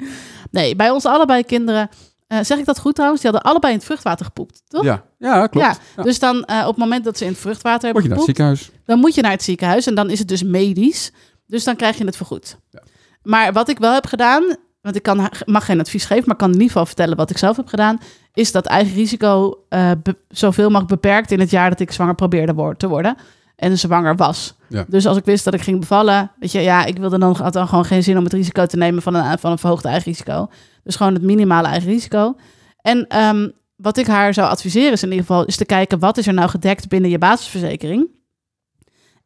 Nee, 0.51 0.77
bij 0.77 0.91
ons 0.91 1.05
allebei 1.07 1.45
kinderen, 1.45 1.89
eh, 2.27 2.39
zeg 2.43 2.59
ik 2.59 2.65
dat 2.65 2.79
goed 2.79 2.95
trouwens, 2.95 3.23
die 3.23 3.31
hadden 3.31 3.51
allebei 3.51 3.73
in 3.73 3.79
het 3.79 3.89
vruchtwater 3.89 4.25
gepoept, 4.25 4.63
toch? 4.67 4.85
Ja, 4.85 5.05
ja 5.19 5.47
klopt. 5.47 5.79
Ja, 5.97 6.03
dus 6.03 6.19
dan 6.19 6.45
eh, 6.45 6.61
op 6.61 6.67
het 6.67 6.77
moment 6.77 7.05
dat 7.05 7.19
ze 7.19 7.25
in 7.25 7.31
het 7.31 7.41
vruchtwater 7.41 7.85
hebben 7.85 8.03
je 8.03 8.09
naar 8.09 8.19
het 8.19 8.27
gepoept, 8.27 8.57
ziekenhuis. 8.57 8.85
dan 8.85 8.99
moet 8.99 9.15
je 9.15 9.23
naar 9.23 9.31
het 9.31 9.43
ziekenhuis 9.43 9.87
en 9.87 9.95
dan 9.95 10.11
is 10.11 10.19
het 10.19 10.29
dus 10.29 10.43
medisch. 10.43 11.11
Dus 11.47 11.65
dan 11.65 11.77
krijg 11.77 11.99
je 11.99 12.05
het 12.05 12.17
vergoed. 12.17 12.59
Ja. 12.71 12.83
Maar 13.23 13.53
wat 13.53 13.69
ik 13.69 13.79
wel 13.79 13.93
heb 13.93 14.07
gedaan, 14.07 14.57
want 14.83 14.97
ik 14.97 15.03
kan, 15.03 15.29
mag 15.45 15.65
geen 15.65 15.81
advies 15.81 16.05
geven, 16.05 16.25
maar 16.27 16.37
kan 16.37 16.47
in 16.49 16.53
ieder 16.55 16.69
geval 16.69 16.87
vertellen 16.87 17.17
wat 17.17 17.31
ik 17.31 17.39
zelf 17.39 17.57
heb 17.57 17.67
gedaan, 17.67 17.99
is 18.35 18.53
dat 18.53 18.67
eigen 18.67 18.95
risico 18.95 19.59
be- 20.03 20.17
zoveel 20.29 20.67
mogelijk 20.69 20.89
beperkt 21.01 21.31
in 21.31 21.41
het 21.41 21.51
jaar 21.51 21.71
dat 21.71 21.81
ik 21.81 21.93
zwanger 21.93 22.15
probeerde 22.15 22.55
wo- 22.55 22.73
te 22.73 22.89
worden 22.89 23.17
en 23.57 23.79
zwanger 23.79 24.17
was. 24.17 24.55
Ja. 24.69 24.85
Dus 24.89 25.07
als 25.07 25.17
ik 25.17 25.25
wist 25.25 25.45
dat 25.45 25.55
ik 25.55 25.61
ging 25.63 25.81
bevallen, 25.81 26.31
weet 26.39 26.53
je, 26.53 26.61
ja, 26.61 26.85
ik 26.85 26.99
wilde 26.99 27.19
dan, 27.19 27.37
had 27.37 27.53
dan 27.53 27.69
gewoon 27.69 27.85
geen 27.85 28.03
zin 28.03 28.19
om 28.19 28.25
het 28.25 28.33
risico 28.33 28.67
te 28.67 28.77
nemen 28.77 29.03
van 29.03 29.15
een, 29.15 29.39
van 29.39 29.51
een 29.51 29.59
verhoogd 29.59 29.85
eigen 29.85 30.05
risico. 30.05 30.49
Dus 30.85 30.97
gewoon 30.97 31.15
het 31.15 31.23
minimale 31.23 31.67
eigen 31.69 31.91
risico. 31.91 32.37
En 32.81 33.07
ehm, 33.09 33.49
wat 33.77 33.97
ik 33.97 34.07
haar 34.07 34.35
zou 34.35 34.49
adviseren 34.49 34.93
is 34.93 35.03
in 35.03 35.11
ieder 35.11 35.27
geval 35.27 35.45
is 35.45 35.57
te 35.57 35.65
kijken 35.65 35.99
wat 35.99 36.19
is 36.19 36.27
er 36.27 36.35
nou 36.35 36.49
gedekt 36.49 36.89
binnen 36.89 37.11
je 37.11 37.19
basisverzekering. 37.19 38.09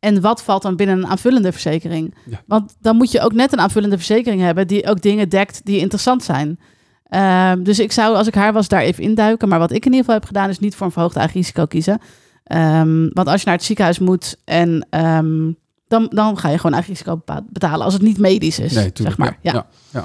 En 0.00 0.20
wat 0.20 0.42
valt 0.42 0.62
dan 0.62 0.76
binnen 0.76 0.96
een 0.96 1.06
aanvullende 1.06 1.52
verzekering? 1.52 2.14
Ja. 2.30 2.42
Want 2.46 2.76
dan 2.80 2.96
moet 2.96 3.10
je 3.10 3.20
ook 3.20 3.32
net 3.32 3.52
een 3.52 3.60
aanvullende 3.60 3.96
verzekering 3.96 4.40
hebben 4.40 4.66
die 4.66 4.86
ook 4.88 5.00
dingen 5.00 5.28
dekt 5.28 5.60
die 5.64 5.78
interessant 5.78 6.22
zijn. 6.24 6.58
Ehm, 7.04 7.62
dus 7.62 7.78
ik 7.78 7.92
zou, 7.92 8.16
als 8.16 8.26
ik 8.26 8.34
haar 8.34 8.52
was, 8.52 8.68
daar 8.68 8.80
even 8.82 9.02
induiken. 9.02 9.48
Maar 9.48 9.58
wat 9.58 9.70
ik 9.70 9.76
in 9.84 9.84
ieder 9.84 9.98
geval 9.98 10.14
heb 10.14 10.24
gedaan, 10.24 10.48
is 10.48 10.58
niet 10.58 10.74
voor 10.74 10.86
een 10.86 10.92
verhoogd 10.92 11.16
eigen 11.16 11.36
risico 11.36 11.64
kiezen. 11.64 12.00
Ehm, 12.44 13.08
want 13.12 13.28
als 13.28 13.40
je 13.40 13.46
naar 13.46 13.56
het 13.56 13.64
ziekenhuis 13.64 13.98
moet 13.98 14.36
en 14.44 14.86
ehm, 14.90 15.52
dan, 15.88 16.06
dan 16.10 16.38
ga 16.38 16.48
je 16.48 16.56
gewoon 16.56 16.72
eigen 16.72 16.92
risico 16.92 17.22
betalen 17.48 17.84
als 17.84 17.92
het 17.94 18.02
niet 18.02 18.18
medisch 18.18 18.58
is. 18.58 18.72
Nee, 18.72 18.92
tuurlijk. 18.92 19.16
zeg 19.16 19.26
maar. 19.26 19.38
ja, 19.42 19.52
Ja. 19.52 19.66
ja, 19.92 20.00
ja. 20.00 20.04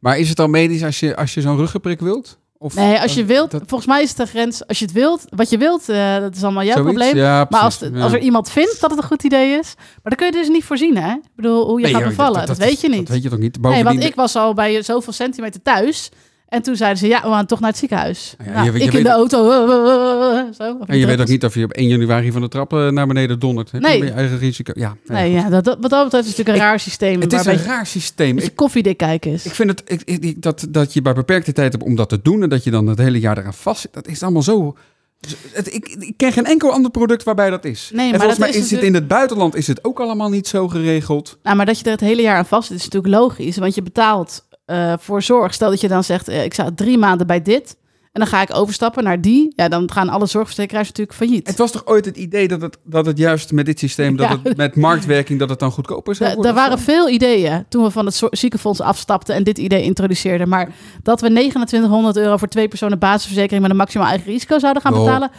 Maar 0.00 0.18
is 0.18 0.28
het 0.28 0.36
dan 0.36 0.50
medisch 0.50 0.82
als 0.82 1.00
je, 1.00 1.16
als 1.16 1.34
je 1.34 1.40
zo'n 1.40 1.56
ruggenprik 1.56 2.00
wilt? 2.00 2.38
Of, 2.58 2.74
Nee, 2.74 3.00
als 3.00 3.14
je 3.14 3.24
wilt, 3.24 3.50
dat- 3.50 3.62
volgens 3.66 3.88
mij 3.90 4.02
is 4.02 4.14
de 4.14 4.26
grens. 4.26 4.66
Als 4.66 4.78
je 4.78 4.84
het 4.84 4.94
wilt, 4.94 5.24
wat 5.28 5.50
je 5.50 5.58
wilt, 5.58 5.88
eh, 5.88 6.16
dat 6.18 6.34
is 6.36 6.42
allemaal 6.42 6.64
jouw 6.64 6.76
zoiets? 6.76 6.94
probleem. 6.94 7.16
Ja, 7.24 7.46
Maar 7.50 7.60
als, 7.60 7.82
als 8.00 8.12
er 8.12 8.18
iemand 8.18 8.50
vindt 8.50 8.80
dat 8.80 8.90
het 8.90 8.98
een 9.00 9.06
goed 9.06 9.22
idee 9.22 9.58
is, 9.58 9.74
maar 9.76 9.86
dan 10.02 10.16
kun 10.16 10.26
je 10.26 10.32
dus 10.32 10.48
niet 10.48 10.64
voorzien, 10.64 10.96
hè? 10.96 11.10
Ik 11.12 11.20
bedoel, 11.36 11.66
hoe 11.66 11.80
je 11.80 11.86
Nee, 11.86 11.94
gaat 11.94 12.04
bevallen, 12.08 12.46
dat, 12.46 12.56
weet 12.58 12.80
je 12.80 12.88
niet. 12.88 12.98
Dat 12.98 13.08
weet 13.08 13.22
je 13.22 13.28
toch 13.28 13.38
niet? 13.38 13.52
nee, 13.52 13.60
Bovendien, 13.62 13.84
want 13.84 14.04
ik 14.04 14.14
was 14.14 14.36
al 14.36 14.54
bij 14.54 14.82
zoveel 14.82 15.12
centimeter 15.12 15.62
thuis. 15.62 16.10
En 16.48 16.62
toen 16.62 16.76
zeiden 16.76 16.98
ze, 16.98 17.06
ja, 17.06 17.22
we 17.22 17.28
gaan 17.28 17.46
toch 17.46 17.60
naar 17.60 17.70
het 17.70 17.78
ziekenhuis. 17.78 18.34
Ja, 18.44 18.52
Nou, 18.52 18.72
je 18.72 18.78
ik 18.84 18.92
je 18.92 18.98
in 18.98 19.04
de 19.04 19.10
auto. 19.10 19.50
eh, 19.50 19.56
eh, 19.56 20.38
eh, 20.38 20.46
zo, 20.58 20.64
en 20.64 20.70
je 20.70 20.86
weet 20.86 21.00
ook 21.02 21.06
druppels. 21.06 21.30
niet 21.30 21.44
of 21.44 21.54
je 21.54 21.64
op 21.64 21.72
1 21.72 21.88
januari 21.88 22.32
van 22.32 22.40
de 22.40 22.48
trappen 22.48 22.94
naar 22.94 23.06
beneden 23.06 23.38
dondert. 23.38 23.70
Heb 23.70 23.80
Nee. 23.82 24.04
je 24.04 24.10
eigen 24.10 24.38
risico. 24.38 24.72
Ja, 24.76 24.96
Nee, 25.06 25.32
ja, 25.32 25.48
dat, 25.48 25.64
dat, 25.64 25.78
wat 25.80 25.90
dat 25.90 26.04
betreft 26.04 26.26
is 26.26 26.30
het 26.30 26.38
natuurlijk 26.38 26.56
een 26.58 26.70
raar 26.70 26.80
systeem. 26.80 27.20
Het 27.20 27.32
is 27.32 27.44
een 27.46 27.58
raar 27.64 27.86
systeem. 27.86 28.38
je 28.38 28.44
Ik, 28.44 28.54
koffiedik 28.54 28.96
kijken 28.96 29.32
is. 29.32 29.44
ik 29.46 29.54
vind 29.54 29.70
het 29.70 29.82
ik, 30.04 30.42
dat, 30.42 30.66
dat 30.68 30.92
je 30.92 31.02
bij 31.02 31.12
beperkte 31.12 31.52
tijd 31.52 31.72
hebt 31.72 31.84
om 31.84 31.94
dat 31.94 32.08
te 32.08 32.22
doen 32.22 32.42
en 32.42 32.48
dat 32.48 32.64
je 32.64 32.70
dan 32.70 32.86
het 32.86 32.98
hele 32.98 33.20
jaar 33.20 33.38
eraan 33.38 33.54
vast 33.54 33.80
zit. 33.80 33.92
Dat 33.92 34.06
is 34.06 34.22
allemaal 34.22 34.42
zo. 34.42 34.76
Het, 35.52 35.74
ik, 35.74 35.86
ik 35.98 36.14
ken 36.16 36.32
geen 36.32 36.44
enkel 36.44 36.72
ander 36.72 36.90
product 36.90 37.22
waarbij 37.22 37.50
dat 37.50 37.64
is. 37.64 37.90
Nee, 37.92 38.04
en 38.04 38.10
maar 38.10 38.18
volgens 38.20 38.38
dat 38.38 38.48
mij 38.48 38.58
is 38.58 38.64
is 38.64 38.70
het 38.70 38.82
in 38.82 38.94
het 38.94 39.08
buitenland 39.08 39.54
is 39.56 39.66
het 39.66 39.84
ook 39.84 40.00
allemaal 40.00 40.28
niet 40.28 40.48
zo 40.48 40.68
geregeld. 40.68 41.38
Nou, 41.42 41.56
maar 41.56 41.66
dat 41.66 41.78
je 41.78 41.84
er 41.84 41.90
het 41.90 42.00
hele 42.00 42.22
jaar 42.22 42.36
aan 42.36 42.46
vast 42.46 42.68
zit, 42.68 42.76
is 42.76 42.84
natuurlijk 42.84 43.14
logisch. 43.14 43.56
Want 43.56 43.74
je 43.74 43.82
betaalt 43.82 44.45
eh, 44.66 44.92
voor 44.98 45.22
zorg. 45.22 45.54
Stel 45.54 45.70
dat 45.70 45.80
je 45.80 45.88
dan 45.88 46.04
zegt, 46.04 46.28
eh, 46.28 46.44
ik 46.44 46.52
sta 46.52 46.70
drie 46.74 46.98
maanden 46.98 47.26
bij 47.26 47.42
dit. 47.42 47.76
En 48.12 48.22
dan 48.22 48.30
ga 48.30 48.42
ik 48.42 48.54
overstappen 48.54 49.04
naar 49.04 49.20
die. 49.20 49.52
Ja, 49.56 49.68
dan 49.68 49.90
gaan 49.92 50.08
alle 50.08 50.26
zorgverzekeraars 50.26 50.86
natuurlijk 50.88 51.16
failliet. 51.16 51.46
Het 51.46 51.58
was 51.58 51.70
toch 51.70 51.86
ooit 51.86 52.04
het 52.04 52.16
idee 52.16 52.48
dat 52.48 52.60
het, 52.60 52.78
dat 52.84 53.06
het 53.06 53.18
juist 53.18 53.52
met 53.52 53.66
dit 53.66 53.78
systeem, 53.78 54.16
dat 54.16 54.28
Ja. 54.28 54.38
het 54.42 54.56
met 54.56 54.76
marktwerking, 54.76 55.38
dat 55.38 55.48
het 55.48 55.58
dan 55.58 55.70
goedkoper 55.70 56.14
zou 56.14 56.34
worden? 56.34 56.50
er 56.50 56.56
waren 56.56 56.78
veel 56.78 57.08
ideeën 57.08 57.64
toen 57.68 57.84
we 57.84 57.90
van 57.90 58.06
het 58.06 58.22
ziekenfonds 58.30 58.80
afstapten 58.80 59.34
en 59.34 59.44
dit 59.44 59.58
idee 59.58 59.82
introduceerden. 59.82 60.48
Maar 60.48 60.74
dat 61.02 61.20
we 61.20 61.28
2900 61.28 62.16
euro 62.16 62.36
voor 62.36 62.48
twee 62.48 62.68
personen 62.68 62.98
basisverzekering 62.98 63.62
met 63.62 63.70
een 63.70 63.76
maximaal 63.76 64.08
eigen 64.08 64.26
risico 64.32 64.58
zouden 64.58 64.82
gaan 64.82 64.92
betalen, 64.92 65.30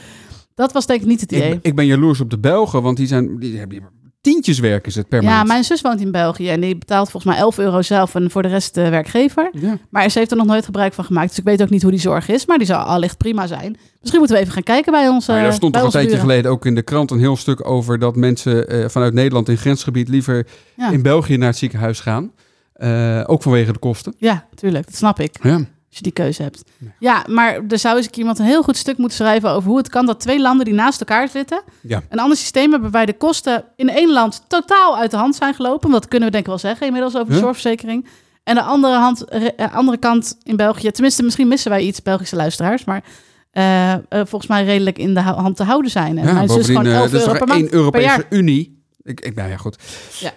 dat 0.55 0.71
was 0.71 0.85
denk 0.85 1.01
ik 1.01 1.07
niet 1.07 1.21
het 1.21 1.31
idee. 1.31 1.51
ik, 1.51 1.59
ik 1.61 1.75
ben 1.75 1.85
jaloers 1.85 2.21
op 2.21 2.29
de 2.29 2.39
Belgen, 2.39 2.81
want 2.81 2.97
die, 2.97 3.07
zijn, 3.07 3.39
die 3.39 3.57
hebben 3.57 3.89
tientjes 4.31 4.59
werk 4.59 4.87
is 4.87 4.95
het 4.95 5.07
per 5.09 5.21
ja, 5.21 5.29
maand. 5.29 5.47
mijn 5.47 5.63
zus 5.63 5.81
woont 5.81 6.01
in 6.01 6.11
België 6.11 6.49
en 6.49 6.61
die 6.61 6.77
betaalt 6.77 7.09
volgens 7.09 7.33
mij 7.33 7.41
11 7.41 7.57
euro 7.57 7.81
zelf 7.81 8.15
en 8.15 8.31
voor 8.31 8.41
de 8.41 8.47
rest 8.47 8.73
de 8.73 8.89
werkgever. 8.89 9.49
Ja. 9.51 9.77
Maar 9.89 10.09
ze 10.09 10.19
heeft 10.19 10.31
er 10.31 10.37
nog 10.37 10.45
nooit 10.45 10.65
gebruik 10.65 10.93
van 10.93 11.03
gemaakt, 11.03 11.27
dus 11.29 11.37
ik 11.37 11.43
weet 11.43 11.61
ook 11.61 11.69
niet 11.69 11.81
hoe 11.81 11.91
die 11.91 11.99
zorg 11.99 12.29
is. 12.29 12.45
Maar 12.45 12.57
die 12.57 12.67
zou 12.67 12.85
allicht 12.85 13.17
prima 13.17 13.47
zijn. 13.47 13.77
Misschien 13.99 14.19
moeten 14.19 14.35
we 14.37 14.41
even 14.41 14.53
gaan 14.53 14.63
kijken 14.63 14.91
bij 14.91 15.07
ons. 15.07 15.25
Ja, 15.25 15.37
eh, 15.37 15.43
er 15.43 15.53
stond 15.53 15.73
toch 15.73 15.83
een 15.83 15.89
tijdje 15.89 16.09
buren. 16.09 16.25
geleden 16.25 16.51
ook 16.51 16.65
in 16.65 16.75
de 16.75 16.81
krant 16.81 17.11
een 17.11 17.19
heel 17.19 17.37
stuk 17.37 17.67
over 17.69 17.99
dat 17.99 18.15
mensen 18.15 18.67
eh, 18.69 18.89
vanuit 18.89 19.13
Nederland 19.13 19.49
in 19.49 19.57
grensgebied 19.57 20.07
liever 20.07 20.47
Ja. 20.75 20.91
in 20.91 21.01
België 21.01 21.37
naar 21.37 21.47
het 21.49 21.57
ziekenhuis 21.57 21.99
gaan. 21.99 22.31
Eh, 22.73 23.23
ook 23.25 23.41
vanwege 23.41 23.71
de 23.73 23.79
kosten. 23.79 24.13
Ja, 24.17 24.45
tuurlijk, 24.55 24.85
dat 24.85 24.95
snap 24.95 25.19
ik. 25.19 25.35
Ja. 25.41 25.59
Als 25.97 26.05
je 26.05 26.13
die 26.13 26.23
keuze 26.25 26.41
hebt. 26.41 26.63
Ja, 26.99 27.25
maar 27.29 27.59
er 27.69 27.79
zou 27.79 27.97
eens 27.97 28.07
iemand 28.07 28.39
een 28.39 28.45
heel 28.45 28.63
goed 28.63 28.77
stuk 28.77 28.97
moeten 28.97 29.17
schrijven 29.17 29.49
over 29.49 29.69
hoe 29.69 29.77
het 29.77 29.89
kan 29.89 30.05
dat 30.05 30.19
twee 30.19 30.41
landen 30.41 30.65
die 30.65 30.73
naast 30.73 30.99
elkaar 30.99 31.27
zitten 31.29 31.61
Ja. 31.81 32.03
een 32.09 32.19
ander 32.19 32.37
systeem 32.37 32.71
hebben 32.71 32.91
waarbij 32.91 33.05
de 33.05 33.17
kosten 33.17 33.63
in 33.75 33.89
één 33.89 34.11
land 34.11 34.43
totaal 34.47 34.97
uit 34.97 35.11
de 35.11 35.17
hand 35.17 35.35
zijn 35.35 35.53
gelopen. 35.53 35.91
Dat 35.91 36.07
kunnen 36.07 36.27
we 36.27 36.33
denk 36.33 36.43
ik 36.43 36.49
wel 36.49 36.59
zeggen 36.59 36.85
inmiddels 36.87 37.15
over 37.15 37.33
de 37.33 37.39
zorgverzekering. 37.39 38.07
En 38.43 38.55
de 38.55 38.61
andere, 38.61 38.95
hand, 38.95 39.25
eh, 39.25 39.73
andere 39.75 39.97
kant 39.97 40.37
in 40.43 40.55
België, 40.55 40.91
tenminste 40.91 41.23
misschien 41.23 41.47
missen 41.47 41.71
wij 41.71 41.81
iets 41.81 42.01
Belgische 42.01 42.35
luisteraars, 42.35 42.83
maar 42.85 43.03
eh, 43.51 43.93
eh, 43.93 43.99
volgens 44.09 44.47
mij 44.47 44.63
redelijk 44.65 44.97
in 44.97 45.13
de 45.13 45.19
hand 45.19 45.55
te 45.55 45.63
houden 45.63 45.91
zijn. 45.91 46.17
En 46.17 46.25
Ja, 46.27 46.33
mijn 46.33 46.49
zus 46.49 46.65
gewoon 46.65 46.85
eh, 46.85 46.95
11 46.95 47.09
dat 47.09 47.21
is 47.21 47.27
euro 47.27 47.45
per 47.45 47.73
Europese 47.73 48.05
jaar. 48.05 48.25
Unie. 48.29 48.81
Ik, 49.01 49.21
ik, 49.21 49.35
nou 49.35 49.49
ja, 49.49 49.57
goed. 49.57 49.77
Ja. 50.19 50.33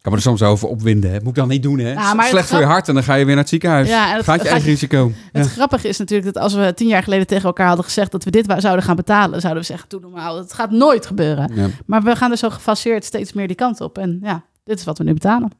Ik 0.00 0.06
kan 0.06 0.14
me 0.14 0.18
er 0.24 0.24
soms 0.30 0.42
over 0.42 0.68
opwinden. 0.68 1.10
Hè. 1.10 1.18
Moet 1.18 1.28
ik 1.28 1.34
dan 1.34 1.48
niet 1.48 1.62
doen, 1.62 1.78
hè? 1.78 1.92
Ja, 1.92 2.16
het 2.16 2.26
Slecht 2.26 2.48
voor 2.48 2.58
je 2.58 2.64
hart 2.64 2.88
en 2.88 2.94
dan 2.94 3.02
ga 3.02 3.14
je 3.14 3.24
weer 3.24 3.34
naar 3.34 3.42
het 3.42 3.48
ziekenhuis. 3.48 3.88
Ja, 3.88 4.06
het- 4.14 4.24
Gaat 4.24 4.42
je 4.42 4.48
eigen 4.48 4.68
risico. 4.68 5.12
Het 5.32 5.44
Ja. 5.44 5.50
grappige 5.50 5.88
is 5.88 5.98
natuurlijk 5.98 6.34
dat 6.34 6.42
als 6.42 6.54
we 6.54 6.72
tien 6.74 6.88
jaar 6.88 7.02
geleden 7.02 7.26
tegen 7.26 7.44
elkaar 7.44 7.66
hadden 7.66 7.84
gezegd 7.84 8.12
dat 8.12 8.24
we 8.24 8.30
dit 8.30 8.54
zouden 8.58 8.84
gaan 8.84 8.96
betalen, 8.96 9.40
zouden 9.40 9.62
we 9.62 9.68
zeggen, 9.68 9.88
doe 9.88 10.00
normaal, 10.00 10.36
het 10.38 10.52
gaat 10.52 10.70
nooit 10.70 11.06
gebeuren. 11.06 11.50
Ja. 11.54 11.66
Maar 11.86 12.02
we 12.02 12.16
gaan 12.16 12.30
er 12.30 12.36
zo 12.36 12.50
gefaseerd 12.50 13.04
steeds 13.04 13.32
meer 13.32 13.46
die 13.46 13.56
kant 13.56 13.80
op. 13.80 13.98
En 13.98 14.18
ja, 14.22 14.42
dit 14.70 14.78
is 14.78 14.84
wat 14.84 14.98
we 14.98 15.04
nu 15.04 15.12
betalen. 15.12 15.52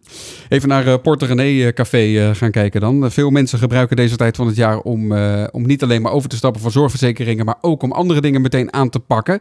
Even 0.48 0.68
naar 0.68 0.86
eh, 0.86 0.94
Porte 1.02 1.26
René 1.26 1.66
eh, 1.66 1.72
Café 1.72 1.98
eh, 1.98 2.34
gaan 2.34 2.50
kijken 2.50 2.80
dan. 2.80 3.10
Veel 3.10 3.30
mensen 3.30 3.58
gebruiken 3.58 3.96
deze 3.96 4.16
tijd 4.16 4.36
van 4.36 4.46
het 4.46 4.56
jaar 4.56 4.78
om, 4.78 5.12
om 5.50 5.66
niet 5.66 5.82
alleen 5.82 6.02
maar 6.02 6.12
over 6.12 6.28
te 6.28 6.36
stappen 6.36 6.60
van 6.62 6.70
zorgverzekeringen, 6.70 7.44
maar 7.44 7.58
ook 7.60 7.82
om 7.82 7.92
andere 7.92 8.20
dingen 8.20 8.40
meteen 8.40 8.72
aan 8.72 8.90
te 8.90 9.00
pakken. 9.00 9.40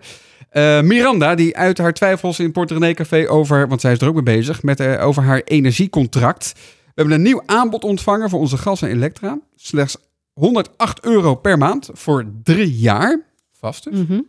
Miranda, 0.83 1.35
die 1.35 1.57
uit 1.57 1.77
haar 1.77 1.93
twijfels 1.93 2.39
in 2.39 2.51
Porte 2.51 2.73
René 2.73 2.93
Café 2.93 3.29
over, 3.29 3.67
want 3.67 3.81
zij 3.81 3.91
is 3.91 4.01
er 4.01 4.07
ook 4.07 4.13
mee 4.13 4.23
bezig, 4.23 4.63
met, 4.63 4.97
over 4.97 5.23
haar 5.23 5.41
energiecontract. 5.43 6.53
We 6.55 6.91
hebben 6.95 7.13
een 7.13 7.21
nieuw 7.21 7.41
aanbod 7.45 7.83
ontvangen 7.83 8.29
voor 8.29 8.39
onze 8.39 8.57
gas 8.57 8.81
en 8.81 8.89
elektra. 8.89 9.39
Slechts 9.55 9.97
108 10.33 11.05
euro 11.05 11.35
per 11.35 11.57
maand 11.57 11.89
voor 11.93 12.25
drie 12.43 12.77
jaar. 12.77 13.21
Vast 13.51 13.83
dus. 13.83 13.99
Mhm. 13.99 14.19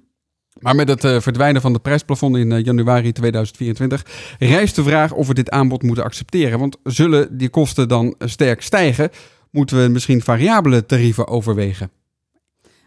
Maar 0.60 0.74
met 0.74 0.88
het 0.88 1.04
eh, 1.04 1.20
verdwijnen 1.20 1.60
van 1.62 1.72
de 1.72 1.78
prijsplafond 1.78 2.36
in 2.36 2.52
eh, 2.52 2.64
januari 2.64 3.12
2024 3.12 4.04
rijst 4.38 4.76
de 4.76 4.82
vraag 4.82 5.12
of 5.12 5.26
we 5.26 5.34
dit 5.34 5.50
aanbod 5.50 5.82
moeten 5.82 6.04
accepteren. 6.04 6.58
Want 6.58 6.76
zullen 6.82 7.36
die 7.38 7.48
kosten 7.48 7.88
dan 7.88 8.14
eh, 8.18 8.28
sterk 8.28 8.62
stijgen, 8.62 9.10
moeten 9.50 9.82
we 9.82 9.88
misschien 9.88 10.22
variabele 10.22 10.86
tarieven 10.86 11.26
overwegen. 11.28 11.90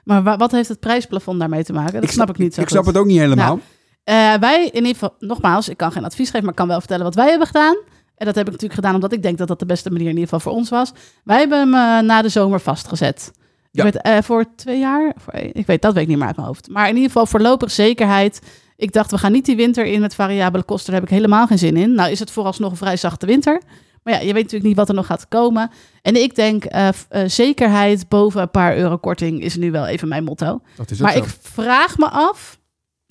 Maar 0.03 0.23
wa- 0.23 0.38
wat 0.38 0.51
heeft 0.51 0.69
het 0.69 0.79
prijsplafond 0.79 1.39
daarmee 1.39 1.63
te 1.63 1.73
maken? 1.73 2.01
Dat 2.01 2.09
snap 2.09 2.29
ik 2.29 2.38
niet 2.38 2.53
zo 2.53 2.62
Ik 2.62 2.69
snap 2.69 2.83
goed. 2.83 2.93
het 2.93 3.01
ook 3.01 3.07
niet 3.09 3.19
helemaal. 3.19 3.59
Nou, 4.05 4.39
wij 4.39 4.65
in 4.65 4.73
ieder 4.75 4.93
geval, 4.93 5.15
nogmaals, 5.19 5.69
ik 5.69 5.77
kan 5.77 5.91
geen 5.91 6.05
advies 6.05 6.25
geven, 6.27 6.41
maar 6.41 6.49
ik 6.49 6.55
kan 6.57 6.67
wel 6.67 6.79
vertellen 6.79 7.03
wat 7.03 7.15
wij 7.15 7.29
hebben 7.29 7.47
gedaan. 7.47 7.77
En 8.15 8.25
dat 8.25 8.36
heb 8.36 8.45
ik 8.45 8.51
natuurlijk 8.51 8.79
gedaan 8.79 8.95
omdat 8.95 9.13
ik 9.13 9.21
denk 9.21 9.38
dat 9.38 9.47
dat 9.47 9.59
de 9.59 9.65
beste 9.65 9.89
manier 9.89 10.07
in 10.07 10.13
ieder 10.17 10.23
geval 10.29 10.39
voor 10.39 10.51
ons 10.51 10.69
was. 10.69 10.91
Wij 11.23 11.38
hebben 11.38 11.59
hem 11.59 12.05
na 12.05 12.21
de 12.21 12.29
zomer 12.29 12.59
vastgezet. 12.59 13.31
Ja. 13.75 13.91
Eh, 13.91 14.17
voor 14.23 14.45
twee 14.55 14.79
jaar, 14.79 15.13
voor, 15.17 15.33
ik 15.33 15.65
weet, 15.65 15.81
dat 15.81 15.93
weet 15.93 16.03
ik 16.03 16.09
niet 16.09 16.17
meer 16.17 16.27
uit 16.27 16.36
mijn 16.36 16.47
hoofd. 16.47 16.67
Maar 16.69 16.88
in 16.89 16.93
ieder 16.95 17.12
geval 17.12 17.25
voorlopig 17.25 17.71
zekerheid. 17.71 18.41
Ik 18.75 18.91
dacht, 18.93 19.12
we 19.12 19.17
gaan 19.17 19.31
niet 19.31 19.45
die 19.45 19.55
winter 19.55 19.86
in 19.86 20.01
met 20.01 20.15
variabele 20.15 20.63
kosten. 20.63 20.91
Daar 20.91 21.01
heb 21.01 21.09
ik 21.09 21.15
helemaal 21.15 21.47
geen 21.47 21.57
zin 21.57 21.77
in. 21.77 21.93
Nou 21.93 22.12
is 22.12 22.19
het 22.19 22.31
vooralsnog 22.31 22.71
een 22.71 22.77
vrij 22.77 22.97
zachte 22.97 23.25
winter. 23.25 23.62
Maar 24.03 24.13
ja, 24.13 24.19
je 24.19 24.25
weet 24.33 24.43
natuurlijk 24.43 24.63
niet 24.63 24.75
wat 24.75 24.89
er 24.89 24.95
nog 24.95 25.05
gaat 25.05 25.27
komen. 25.27 25.69
En 26.01 26.15
ik 26.15 26.36
denk, 26.36 26.63
eh, 26.65 26.88
eh, 26.88 27.29
zekerheid 27.29 28.09
boven 28.09 28.41
een 28.41 28.51
paar 28.51 28.77
euro 28.77 28.97
korting 28.97 29.41
is 29.41 29.55
nu 29.55 29.71
wel 29.71 29.86
even 29.88 30.07
mijn 30.07 30.23
motto. 30.23 30.62
Dat 30.75 30.91
is 30.91 30.99
Maar 30.99 31.12
zo. 31.12 31.17
ik 31.17 31.25
vraag 31.41 31.97
me 31.97 32.09
af, 32.09 32.59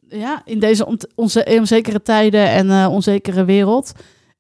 ja, 0.08 0.42
in 0.44 0.58
deze 0.58 0.86
on- 0.86 1.00
onze 1.14 1.44
onzekere 1.58 2.02
tijden 2.02 2.48
en 2.48 2.86
onzekere 2.86 3.44
wereld, 3.44 3.92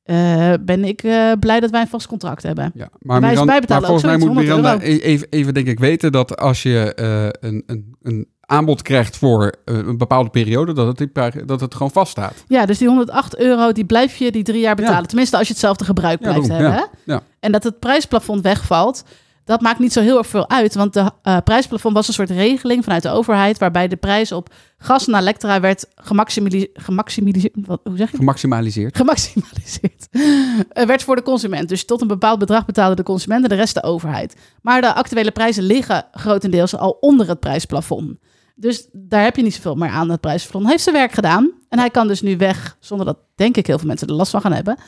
eh, 0.02 0.52
ben 0.60 0.84
ik 0.84 1.02
eh, 1.02 1.32
blij 1.40 1.60
dat 1.60 1.70
wij 1.70 1.80
een 1.80 1.88
vast 1.88 2.06
contract 2.06 2.42
hebben. 2.42 2.70
Ja, 2.74 2.88
maar, 2.98 3.20
Wij- 3.20 3.34
maar 3.44 3.82
volgens 3.82 4.02
mij 4.02 4.16
moet 4.16 4.22
zoiets, 4.22 4.24
100 4.24 4.46
Miranda 4.46 4.78
e- 4.84 4.96
even, 4.98 5.26
even 5.30 5.54
denk 5.54 5.66
ik 5.66 5.78
weten 5.78 6.12
dat 6.12 6.36
als 6.36 6.62
je 6.62 6.94
eh, 6.94 7.48
een, 7.50 7.62
een, 7.66 7.94
een 8.02 8.26
aanbod 8.40 8.82
krijgt 8.82 9.16
voor 9.16 9.54
een 9.64 9.98
bepaalde 9.98 10.30
periode, 10.30 10.72
dat 10.72 10.98
het, 10.98 11.08
dat 11.48 11.60
het 11.60 11.74
gewoon 11.74 11.90
vaststaat. 11.90 12.44
Ja, 12.48 12.66
dus 12.66 12.78
die 12.78 12.88
10008 12.88 13.36
euro, 13.38 13.72
die 13.72 13.84
blijf 13.84 14.16
je 14.16 14.32
die 14.32 14.42
drie 14.42 14.60
jaar 14.60 14.74
betalen. 14.74 15.00
Ja. 15.00 15.06
Tenminste, 15.06 15.36
als 15.36 15.46
je 15.46 15.52
hetzelfde 15.52 15.84
gebruik 15.84 16.18
Ja, 16.20 16.30
blijft 16.30 16.48
daarom, 16.48 16.66
hebben. 16.72 16.88
ja. 17.04 17.14
Ja. 17.14 17.22
En 17.40 17.52
dat 17.52 17.62
het 17.62 17.78
prijsplafond 17.78 18.40
wegvalt, 18.40 19.04
dat 19.44 19.60
maakt 19.60 19.78
niet 19.78 19.92
zo 19.92 20.00
heel 20.00 20.18
erg 20.18 20.26
veel 20.26 20.48
uit. 20.48 20.74
Want 20.74 20.92
de 20.92 21.10
eh, 21.22 21.36
prijsplafond 21.44 21.94
was 21.94 22.08
een 22.08 22.14
soort 22.14 22.30
regeling 22.30 22.84
vanuit 22.84 23.02
de 23.02 23.10
overheid... 23.10 23.58
waarbij 23.58 23.88
de 23.88 23.96
prijs 23.96 24.32
op 24.32 24.54
gas 24.76 25.06
en 25.06 25.14
elektra 25.14 25.60
werd 25.60 25.86
gemaximaliseerd. 25.94 27.56
wat, 27.66 27.80
hoe 27.84 27.96
zeg 27.96 28.10
je? 28.10 28.16
Gemaximaliseerd. 28.16 28.96
gemaximaliseerd. 28.96 30.08
Eh, 30.68 30.86
werd 30.86 31.02
voor 31.02 31.16
de 31.16 31.22
consument. 31.22 31.68
Dus 31.68 31.84
tot 31.84 32.00
een 32.00 32.06
bepaald 32.06 32.38
bedrag 32.38 32.64
betaalde 32.64 32.94
de 32.94 33.02
consument 33.02 33.42
en 33.42 33.48
de 33.48 33.54
rest 33.54 33.74
de 33.74 33.82
overheid. 33.82 34.36
Maar 34.62 34.80
de 34.80 34.94
actuele 34.94 35.30
prijzen 35.30 35.62
liggen 35.62 36.06
grotendeels 36.12 36.76
al 36.76 36.96
onder 37.00 37.28
het 37.28 37.40
prijsplafond. 37.40 38.18
Dus 38.54 38.88
daar 38.92 39.22
heb 39.22 39.36
je 39.36 39.42
niet 39.42 39.54
zoveel 39.54 39.74
meer 39.74 39.88
aan. 39.88 40.10
Het 40.10 40.20
prijsplafond 40.20 40.70
heeft 40.70 40.82
zijn 40.82 40.94
werk 40.94 41.12
gedaan. 41.12 41.50
En 41.68 41.78
hij 41.78 41.90
kan 41.90 42.08
dus 42.08 42.22
nu 42.22 42.36
weg, 42.36 42.76
zonder 42.80 43.06
dat 43.06 43.18
denk 43.34 43.56
ik 43.56 43.66
heel 43.66 43.78
veel 43.78 43.88
mensen 43.88 44.08
er 44.08 44.14
last 44.14 44.30
van 44.30 44.40
gaan 44.40 44.52
hebben. 44.52 44.78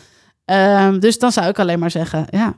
Ehm, 0.45 0.99
dus 0.99 1.19
dan 1.19 1.33
zou 1.33 1.49
ik 1.49 1.59
alleen 1.59 1.79
maar 1.79 1.91
zeggen, 1.91 2.27
ja, 2.31 2.55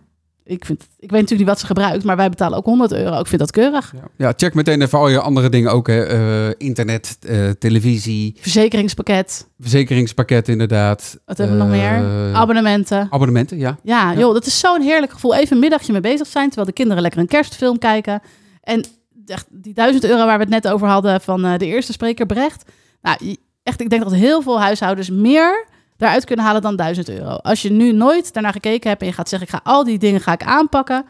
ik, 0.47 0.65
vind, 0.65 0.83
ik 0.83 1.11
weet 1.11 1.21
natuurlijk 1.21 1.39
niet 1.39 1.49
wat 1.49 1.59
ze 1.59 1.67
gebruikt, 1.67 2.05
maar 2.05 2.17
wij 2.17 2.29
betalen 2.29 2.59
ook 2.59 2.65
100 2.65 2.93
euro. 2.93 3.19
Ik 3.19 3.27
vind 3.27 3.41
dat 3.41 3.51
keurig. 3.51 3.93
Ja. 3.95 4.27
ja, 4.27 4.33
check 4.37 4.55
meteen 4.55 4.83
even 4.83 4.99
al 4.99 5.09
je 5.09 5.21
andere 5.21 5.49
dingen 5.49 5.73
ook. 5.73 5.87
Hè. 5.87 6.03
Eh, 6.05 6.55
internet, 6.59 7.19
eh, 7.21 7.51
televisie, 7.51 8.37
Verzekeringspakket, 8.41 9.49
verzekeringspakket 9.61 10.49
inderdaad. 10.49 11.19
wat 11.25 11.39
hebben 11.39 11.57
we 11.57 11.63
nog 11.63 11.73
meer? 11.73 11.95
Eh, 11.95 12.35
Abonnementen. 12.35 13.07
abonnementen, 13.11 13.59
ja. 13.59 13.79
Ja, 13.83 14.15
joh, 14.15 14.33
dat 14.33 14.47
is 14.47 14.59
zo'n 14.59 14.81
heerlijk 14.81 15.13
gevoel. 15.13 15.35
Even 15.35 15.55
een 15.55 15.63
middagje 15.63 15.93
mee 15.93 16.01
bezig 16.01 16.27
zijn, 16.27 16.47
terwijl 16.47 16.67
de 16.67 16.73
kinderen 16.73 17.03
lekker 17.03 17.21
een 17.21 17.27
kerstfilm 17.27 17.79
kijken. 17.79 18.21
En 18.61 18.85
echt 19.27 19.47
die 19.51 19.75
duizend 19.75 20.05
euro 20.05 20.27
waar 20.27 20.39
we 20.39 20.45
het 20.45 20.63
net 20.63 20.69
over 20.69 20.89
hadden 20.89 21.21
van 21.21 21.43
de 21.43 21.67
eerste 21.67 21.93
spreker, 21.93 22.27
Brecht. 22.27 22.71
Nou, 23.03 23.37
echt, 23.63 23.81
ik 23.81 23.91
denk 23.91 24.03
dat 24.03 24.15
heel 24.15 24.43
veel 24.43 24.61
huishoudens 24.61 25.11
meer 25.11 25.67
daaruit 25.97 26.25
kunnen 26.25 26.45
halen 26.45 26.63
dan 26.63 26.77
1000 26.77 27.09
euro. 27.09 27.29
Als 27.29 27.63
je 27.63 27.71
nu 27.73 27.93
nooit 27.93 28.33
daarnaar 28.33 28.53
gekeken 28.53 28.89
hebt 28.89 29.01
en 29.01 29.07
je 29.07 29.13
gaat 29.13 29.29
zeggen, 29.29 29.49
ik 29.49 29.55
ga 29.55 29.71
al 29.71 29.85
die 29.85 29.99
dingen 29.99 30.21
ga 30.21 30.33
ik 30.33 30.43
aanpakken. 30.43 31.05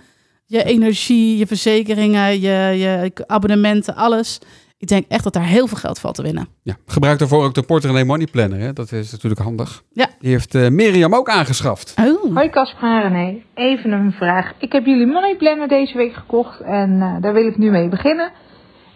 Je 0.47 0.65
energie, 0.65 1.37
je 1.37 1.47
verzekeringen, 1.47 2.41
je, 2.41 2.75
je 2.79 3.13
abonnementen, 3.27 3.95
alles. 3.95 4.39
Ik 4.79 4.89
denk 4.89 5.05
echt 5.09 5.25
dat 5.25 5.33
daar 5.33 5.47
heel 5.47 5.67
veel 5.67 5.77
geld 5.77 5.99
valt 5.99 6.15
te 6.15 6.23
winnen. 6.23 6.49
ja. 6.63 6.77
Gebruik 6.87 7.19
daarvoor 7.19 7.45
ook 7.45 7.55
de 7.55 7.63
Porter 7.63 8.07
Money 8.07 8.27
Planner. 8.27 8.59
Hè. 8.59 8.73
Dat 8.73 8.93
is 8.93 9.13
natuurlijk 9.13 9.41
handig. 9.41 9.83
Ja. 9.93 10.07
Die 10.19 10.31
heeft 10.31 10.55
eh, 10.55 10.69
Mirjam 10.69 11.15
ook 11.15 11.29
aangeschaft. 11.29 11.95
Oh. 12.01 12.35
Hoi 12.35 12.51
Casper 12.51 13.03
en 13.03 13.13
René, 13.13 13.43
even 13.55 13.93
een 13.93 14.13
vraag. 14.13 14.53
Ik 14.59 14.73
heb 14.73 14.87
jullie 14.87 15.07
Money 15.07 15.37
Planner 15.37 15.69
deze 15.69 15.97
week 15.97 16.15
gekocht 16.15 16.61
en 16.61 17.03
eh, 17.03 17.23
daar 17.23 17.33
wil 17.33 17.47
ik 17.47 17.59
nu 17.59 17.71
mee 17.71 17.89
beginnen. 17.89 18.31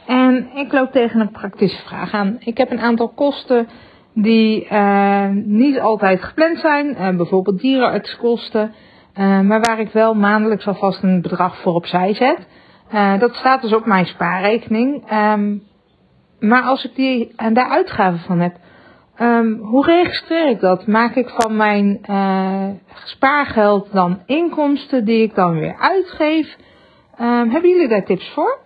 En 0.07 0.51
ik 0.55 0.73
loop 0.73 0.93
tegen 0.93 1.21
een 1.21 1.31
praktische 1.31 1.83
vraag 1.87 2.13
aan. 2.13 2.37
Ik 2.39 2.57
heb 2.57 2.71
een 2.71 2.81
aantal 2.81 3.09
kosten 3.09 3.69
die 4.15 4.67
eh, 4.69 5.29
niet 5.33 5.81
altijd 5.81 6.23
gepland 6.25 6.59
zijn, 6.59 6.97
eh, 6.97 7.17
bijvoorbeeld 7.17 7.61
dierenartskosten, 7.61 8.75
eh, 9.15 9.41
maar 9.41 9.61
waar 9.61 9.81
ik 9.81 9.93
wel 9.93 10.15
maandelijks 10.15 10.67
alvast 10.67 11.03
een 11.03 11.23
bedrag 11.23 11.61
voor 11.61 11.75
opzij 11.75 12.15
zet. 12.15 12.49
Dat 13.19 13.35
staat 13.35 13.63
dus 13.63 13.75
op 13.75 13.87
mijn 13.87 14.07
spaarrekening. 14.07 15.03
Ehm, 15.09 15.57
maar 16.41 16.63
als 16.63 16.85
ik 16.85 16.95
die, 16.95 17.33
en 17.37 17.55
daar 17.55 17.69
uitgaven 17.69 18.19
van 18.19 18.41
heb, 18.41 18.57
Ehm, 19.17 19.53
hoe 19.53 19.85
registreer 19.85 20.49
ik 20.49 20.61
dat? 20.61 20.87
Maak 20.87 21.15
ik 21.15 21.29
van 21.29 21.57
mijn 21.57 22.01
spaargeld 23.05 23.93
dan 23.93 24.23
inkomsten 24.27 25.05
die 25.05 25.23
ik 25.23 25.35
dan 25.35 25.59
weer 25.59 25.77
uitgeef? 25.79 26.57
Ehm, 27.17 27.49
hebben 27.49 27.71
jullie 27.71 27.89
daar 27.89 28.05
tips 28.05 28.33
voor? 28.35 28.59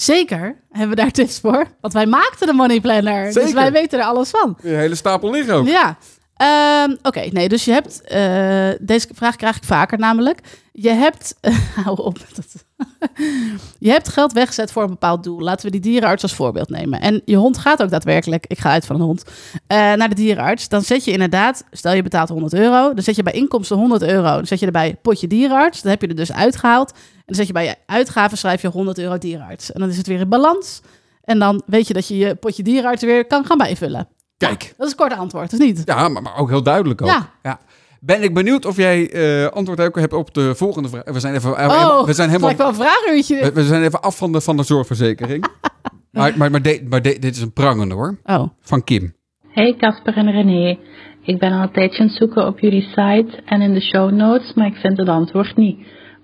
Zeker 0.00 0.56
hebben 0.70 0.96
we 0.96 1.02
daar 1.02 1.10
tips 1.10 1.40
voor. 1.40 1.64
Want 1.80 1.92
wij 1.92 2.06
maakten 2.06 2.46
de 2.46 2.52
money 2.52 2.80
planner. 2.80 3.32
Dus 3.32 3.52
wij 3.52 3.72
weten 3.72 3.98
er 3.98 4.04
alles 4.04 4.30
van. 4.30 4.56
Een 4.62 4.76
hele 4.76 4.94
stapel 4.94 5.30
liggen 5.30 5.54
ook. 5.54 5.66
Ja. 5.66 5.96
Ehm, 6.36 6.96
Oké, 7.02 7.20
nee, 7.30 7.48
dus 7.48 7.64
je 7.64 7.72
hebt... 7.72 8.02
eh, 8.02 8.68
deze 8.80 9.08
vraag 9.14 9.36
krijg 9.36 9.56
ik 9.56 9.64
vaker 9.64 9.98
namelijk. 9.98 10.40
Je 10.72 10.90
hebt... 10.90 11.34
hou 11.84 12.02
op 12.02 12.18
je 13.78 13.90
hebt 13.90 14.08
geld 14.08 14.32
weggezet 14.32 14.72
voor 14.72 14.82
een 14.82 14.88
bepaald 14.88 15.24
doel. 15.24 15.40
Laten 15.40 15.64
we 15.64 15.70
die 15.70 15.80
dierenarts 15.80 16.22
als 16.22 16.34
voorbeeld 16.34 16.68
nemen. 16.68 17.00
En 17.00 17.22
je 17.24 17.36
hond 17.36 17.58
gaat 17.58 17.82
ook 17.82 17.90
daadwerkelijk... 17.90 18.46
Ik 18.46 18.58
ga 18.58 18.70
uit 18.70 18.86
van 18.86 18.96
een 18.96 19.02
hond. 19.02 19.24
eh, 19.66 19.76
naar 19.92 20.08
de 20.08 20.14
dierenarts. 20.14 20.68
Dan 20.68 20.82
zet 20.82 21.04
je 21.04 21.10
inderdaad... 21.12 21.64
Stel 21.70 21.92
je 21.94 22.02
betaalt 22.02 22.28
100 22.28 22.54
euro. 22.54 22.94
Dan 22.94 23.02
zet 23.04 23.16
je 23.16 23.22
bij 23.22 23.32
inkomsten 23.32 23.76
100 23.76 24.02
euro. 24.02 24.22
Dan 24.34 24.46
zet 24.46 24.60
je 24.60 24.66
erbij 24.66 24.96
potje 25.02 25.26
dierenarts. 25.26 25.82
Dan 25.82 25.90
heb 25.90 26.00
je 26.00 26.08
er 26.08 26.14
dus 26.16 26.32
uitgehaald. 26.32 26.92
En 27.30 27.36
dan 27.36 27.44
zet 27.44 27.46
je 27.46 27.52
bij 27.52 27.64
je 27.64 27.74
uitgaven 27.86 28.38
schrijf 28.38 28.62
je 28.62 28.68
100 28.68 28.98
euro 28.98 29.18
dierenarts. 29.18 29.72
En 29.72 29.80
dan 29.80 29.88
is 29.88 29.96
het 29.96 30.06
weer 30.06 30.20
in 30.20 30.28
balans. 30.28 30.82
En 31.24 31.38
dan 31.38 31.62
weet 31.66 31.86
je 31.86 31.94
dat 31.94 32.08
je 32.08 32.16
je 32.16 32.34
potje 32.34 32.62
dierenarts 32.62 33.02
weer 33.02 33.26
kan 33.26 33.44
gaan 33.44 33.58
bijvullen. 33.58 34.08
Kijk. 34.36 34.74
Dat 34.76 34.86
is 34.86 34.92
een 34.92 34.98
kort 34.98 35.12
antwoord, 35.16 35.52
of 35.52 35.58
niet? 35.58 35.82
Ja, 35.84 36.08
maar, 36.08 36.22
maar 36.22 36.36
ook 36.36 36.48
heel 36.48 36.62
duidelijk 36.62 37.02
ook. 37.02 37.08
Ja. 37.42 37.58
Ben 38.00 38.22
ik 38.22 38.34
benieuwd 38.34 38.64
of 38.64 38.76
jij 38.76 39.10
eh, 39.10 39.46
antwoord 39.46 39.80
ook 39.80 39.96
hebt 39.98 40.12
op 40.12 40.34
de 40.34 40.54
volgende 40.54 40.88
vraag. 40.88 41.02
We 41.04 41.20
zijn 41.20 41.34
even, 41.34 41.50
Oh, 41.50 42.04
we 42.04 42.12
zijn 42.12 42.28
helemaal, 42.30 42.56
wel 42.56 42.68
een 42.68 42.74
vraaguurtje. 42.74 43.40
we, 43.40 43.52
we 43.52 43.64
zijn 43.64 43.82
even 43.82 44.00
af 44.00 44.16
van 44.16 44.32
de, 44.32 44.40
van 44.40 44.56
de 44.56 44.62
zorgverzekering. 44.62 45.46
maar 46.10 46.32
maar, 46.36 46.50
maar, 46.50 46.62
de- 46.62 46.86
maar 46.88 47.02
de- 47.02 47.18
dit 47.18 47.36
is 47.36 47.42
een 47.42 47.52
prangende 47.52 47.94
hoor. 47.94 48.18
Oh, 48.24 48.48
Van 48.60 48.84
Kim. 48.84 49.14
Hey 49.48 49.74
Casper 49.78 50.16
en 50.16 50.30
René. 50.30 50.78
Ik 51.22 51.38
ben 51.38 51.52
al 51.52 51.62
een 51.62 51.72
tijdje 51.72 51.98
aan 52.00 52.06
het 52.06 52.16
zoeken 52.16 52.46
op 52.46 52.58
jullie 52.58 52.82
site 52.82 53.42
en 53.44 53.60
in 53.60 53.72
de 53.74 53.80
show 53.82 54.10
notes, 54.12 54.54
maar 54.54 54.66
ik 54.66 54.76
vind 54.76 54.96
het 54.98 55.08
antwoord 55.08 55.56
niet. 55.56 55.78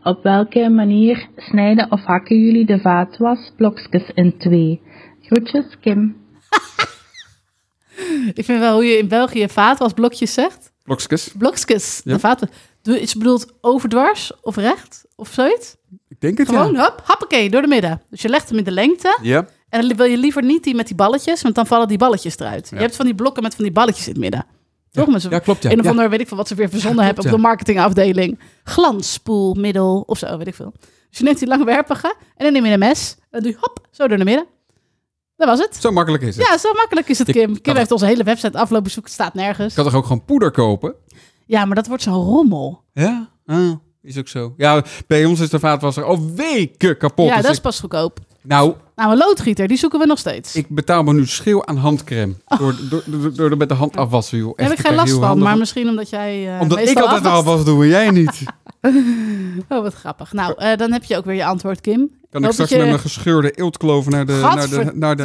Op 0.07 0.23
welke 0.23 0.69
manier 0.69 1.29
snijden 1.37 1.90
of 1.90 2.05
hakken 2.05 2.40
jullie 2.40 2.66
de 2.66 2.81
vaatwasblokjes 2.81 4.11
in 4.14 4.38
twee? 4.38 4.81
Groetjes, 5.23 5.64
Kim. 5.81 6.16
ik 8.35 8.45
vind 8.45 8.59
wel 8.59 8.75
hoe 8.75 8.85
je 8.85 8.99
in 8.99 9.09
België 9.09 9.49
vaatwasblokjes 9.49 10.35
zegt. 10.35 10.73
Blokjes. 11.38 12.01
Ja. 12.05 12.12
De 12.12 12.19
vaat... 12.19 12.47
Doe 12.83 13.01
iets 13.01 13.14
bedoeld 13.14 13.53
overdwars 13.61 14.33
of 14.40 14.57
recht 14.57 15.05
of 15.16 15.29
zoiets? 15.33 15.77
Ik 16.09 16.21
denk 16.21 16.38
het 16.38 16.49
Gewoon, 16.49 16.73
ja. 16.73 16.83
hop, 16.83 17.03
hoppakee, 17.07 17.51
door 17.51 17.62
de 17.62 17.69
midden. 17.69 18.03
Dus 18.11 18.23
je 18.23 18.29
legt 18.29 18.49
hem 18.49 18.59
in 18.59 18.64
de 18.64 18.71
lengte. 18.71 19.19
Ja. 19.23 19.47
En 19.69 19.81
dan 19.81 19.97
wil 19.97 20.07
je 20.07 20.16
liever 20.16 20.45
niet 20.45 20.64
die 20.64 20.75
met 20.75 20.87
die 20.87 20.97
balletjes, 20.97 21.42
want 21.42 21.55
dan 21.55 21.66
vallen 21.66 21.88
die 21.88 21.99
balletjes 21.99 22.38
eruit. 22.38 22.69
Je 22.71 22.77
hebt 22.77 22.97
van 22.97 23.05
die 23.05 23.14
blokken 23.14 23.42
met 23.42 23.55
van 23.55 23.64
die 23.64 23.73
balletjes 23.73 24.07
in 24.07 24.12
het 24.12 24.21
midden. 24.21 24.47
Toch? 25.05 25.09
Met 25.09 25.23
Ja, 25.23 25.39
klopt 25.39 25.63
ja. 25.63 25.71
een 25.71 25.81
of 25.81 25.87
ander, 25.87 26.11
weet 26.11 26.21
ik 26.21 26.29
veel 26.29 26.37
wat 26.37 26.49
ze 26.49 26.55
weer 26.55 26.69
verzonnen 26.69 27.05
hebben 27.05 27.25
op 27.25 27.31
de 27.31 27.37
marketingafdeling. 27.39 28.39
Glansspoelmiddel 28.65 30.01
of 30.07 30.19
zo, 30.19 30.39
weet 30.39 30.47
ik 30.47 30.55
veel. 30.55 30.73
Dus 31.11 31.19
je 31.19 31.25
neemt 31.25 31.39
die 31.39 31.49
langwerpige 31.49 32.15
en 32.37 32.45
dan 32.45 32.53
neem 32.53 32.65
je 32.67 32.73
een 32.73 32.79
mes. 32.79 33.17
En 33.21 33.27
dan 33.31 33.41
doe 33.43 33.51
je 33.51 33.57
hop, 33.61 33.87
zo 33.91 34.09
door 34.09 34.19
de 34.19 34.25
midden. 34.25 34.47
Dat 35.37 35.49
was 35.49 35.59
het. 35.59 35.77
Zo 35.81 35.91
makkelijk 35.91 36.23
is 36.23 36.37
het. 36.37 36.47
Ja, 36.49 36.59
zo 36.59 36.73
makkelijk 36.73 37.09
is 37.09 37.19
het, 37.19 37.31
Kim. 37.31 37.61
Kim 37.61 37.77
heeft 37.77 37.91
onze 37.91 38.07
hele 38.07 38.23
website 38.25 38.59
aflopen 38.59 38.91
zoeken, 38.91 39.13
het 39.13 39.21
staat 39.23 39.35
nergens. 39.35 39.69
Ik 39.69 39.75
kan 39.75 39.85
toch 39.85 39.95
ook 39.95 40.03
gewoon 40.07 40.25
poeder 40.25 40.51
kopen? 40.51 40.95
Ja, 41.47 41.65
maar 41.65 41.75
dat 41.77 41.87
wordt 41.87 42.03
zo'n 42.03 42.15
rommel. 42.25 42.83
Ja. 42.93 43.29
Ah, 43.47 43.71
is 44.03 44.19
ook 44.19 44.29
zo. 44.29 44.55
Ja, 44.57 44.85
bij 45.07 45.25
ons 45.25 45.41
is 45.41 45.51
de 45.51 45.59
vaatwasser 45.59 46.05
al 46.05 46.31
weken 46.35 46.97
kapot. 46.97 47.27
ja, 47.29 47.33
Dus 47.35 47.43
dat 47.43 47.51
is 47.51 47.57
ik- 47.57 47.63
pas 47.63 47.81
goedkoop. 47.81 48.19
Nou, 48.49 48.75
Nou, 48.97 49.11
een 49.13 49.17
loodgieter, 49.19 49.69
die 49.69 49.77
zoeken 49.77 49.99
we 49.99 50.07
nog 50.07 50.19
steeds. 50.19 50.55
ik 50.57 50.67
betaal 50.69 51.03
me 51.03 51.13
nu 51.13 51.27
schil 51.27 51.67
aan 51.67 51.77
handcrème. 51.77 52.35
Door, 52.59 52.75
door, 52.91 53.03
door, 53.07 53.35
door 53.35 53.51
er 53.51 53.57
met 53.57 53.69
de 53.69 53.75
hand 53.75 53.97
afwassen, 53.97 54.39
joh. 54.39 54.57
Daar 54.57 54.67
heb 54.69 54.77
Echt, 54.77 54.81
ik 54.85 54.87
geen 54.87 54.97
last 54.97 55.13
van, 55.13 55.39
maar 55.39 55.59
misschien 55.59 55.89
omdat 55.89 56.11
jij. 56.11 56.55
eh, 56.55 56.61
Omdat 56.61 56.79
ik 56.79 56.99
altijd 56.99 57.25
afwas 57.27 57.65
doe 57.65 57.83
en 57.83 57.89
jij 57.89 58.11
niet. 58.11 58.43
Oh, 59.69 59.83
wat 59.83 59.95
grappig. 59.95 60.33
Nou, 60.33 60.55
eh, 60.57 60.77
dan 60.77 60.93
heb 60.93 61.05
je 61.05 61.17
ook 61.17 61.25
weer 61.25 61.35
je 61.35 61.45
antwoord, 61.45 61.81
Kim. 61.81 62.11
Kan 62.31 62.41
ik 62.41 62.45
Hoop 62.45 62.53
straks 62.53 62.71
je- 62.71 62.77
met 62.77 62.87
mijn 62.87 62.99
gescheurde 63.01 63.51
eeltkloven 63.51 64.13
naar 64.13 64.27
de, 64.27 64.33
naar 64.55 64.69
de, 64.69 64.91
naar 64.95 65.17
de, 65.17 65.23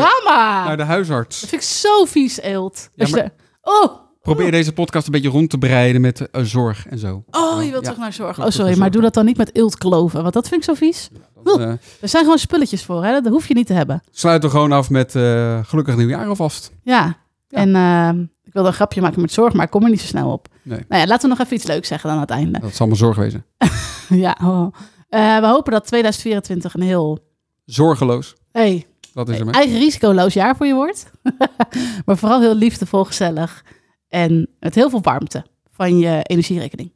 naar 0.65 0.77
de 0.77 0.83
huisarts? 0.83 1.39
Dat 1.41 1.49
vind 1.49 1.61
ik 1.61 1.67
zo 1.67 2.05
vies, 2.05 2.39
eelt. 2.41 2.89
Ja, 2.95 3.07
maar- 3.09 3.29
Oh, 3.61 3.99
Probeer 4.21 4.51
deze 4.51 4.73
podcast 4.73 5.05
een 5.05 5.11
beetje 5.11 5.29
rond 5.29 5.49
te 5.49 5.57
breiden 5.57 6.01
met 6.01 6.29
eh, 6.29 6.43
zorg 6.43 6.87
en 6.87 6.97
zo. 6.97 7.23
oh, 7.31 7.63
je 7.63 7.69
wilt 7.69 7.73
Ja. 7.73 7.79
terug 7.81 7.97
naar 7.97 8.13
zorg. 8.13 8.39
Oh, 8.39 8.45
sorry, 8.49 8.67
maar 8.69 8.75
zorg. 8.77 8.89
doe 8.91 9.01
dat 9.01 9.13
dan 9.13 9.25
niet 9.25 9.37
met 9.37 9.55
eeltkloven, 9.55 10.21
want 10.21 10.33
dat 10.33 10.47
vind 10.47 10.61
ik 10.61 10.67
zo 10.67 10.73
vies. 10.73 11.09
Eh, 11.43 11.69
er 12.01 12.09
zijn 12.09 12.23
gewoon 12.23 12.37
spulletjes 12.37 12.83
voor, 12.83 13.03
hè? 13.03 13.21
Dat 13.21 13.31
hoef 13.31 13.47
je 13.47 13.53
niet 13.53 13.67
te 13.67 13.73
hebben. 13.73 14.01
sluit 14.11 14.43
er 14.43 14.49
gewoon 14.49 14.71
af 14.71 14.89
met 14.89 15.15
eh, 15.15 15.59
gelukkig 15.63 15.95
nieuwjaar 15.95 16.27
alvast. 16.27 16.71
Ja, 16.83 17.17
en 17.49 17.75
ehm, 17.75 18.21
ik 18.43 18.53
wilde 18.53 18.67
een 18.67 18.73
grapje 18.75 19.01
maken 19.01 19.21
met 19.21 19.31
zorg, 19.31 19.53
maar 19.53 19.65
ik 19.65 19.71
kom 19.71 19.83
er 19.83 19.89
niet 19.89 20.01
zo 20.01 20.07
snel 20.07 20.31
op. 20.31 20.47
Nee. 20.63 20.85
Nou 20.87 21.01
ja, 21.01 21.07
laten 21.07 21.21
we 21.29 21.35
nog 21.35 21.45
even 21.45 21.55
iets 21.55 21.65
leuks 21.65 21.87
zeggen 21.87 22.09
dan 22.09 22.17
aan 22.17 22.23
het 22.25 22.33
einde. 22.33 22.59
Dat 22.59 22.75
zal 22.75 22.85
mijn 22.85 22.97
zorg 22.97 23.17
wezen. 23.17 23.45
ja, 24.25 24.37
oh. 24.43 24.73
Eh, 25.09 25.39
we 25.39 25.47
hopen 25.47 25.71
dat 25.71 25.87
2024 25.87 26.73
een 26.73 26.81
heel 26.81 27.19
Zorgeloos. 27.65 28.35
hey, 28.51 28.85
Dat 29.13 29.29
is 29.29 29.39
hè? 29.39 29.49
eigen 29.51 29.77
risicoloos 29.77 30.33
jaar 30.33 30.55
voor 30.55 30.65
je 30.65 30.73
wordt. 30.73 31.11
maar 32.05 32.17
vooral 32.17 32.41
heel 32.41 32.55
liefdevol, 32.55 33.03
gezellig 33.03 33.63
en 34.07 34.49
met 34.59 34.75
heel 34.75 34.89
veel 34.89 35.01
warmte 35.01 35.45
van 35.71 35.97
je 35.97 36.19
energierekening. 36.23 36.91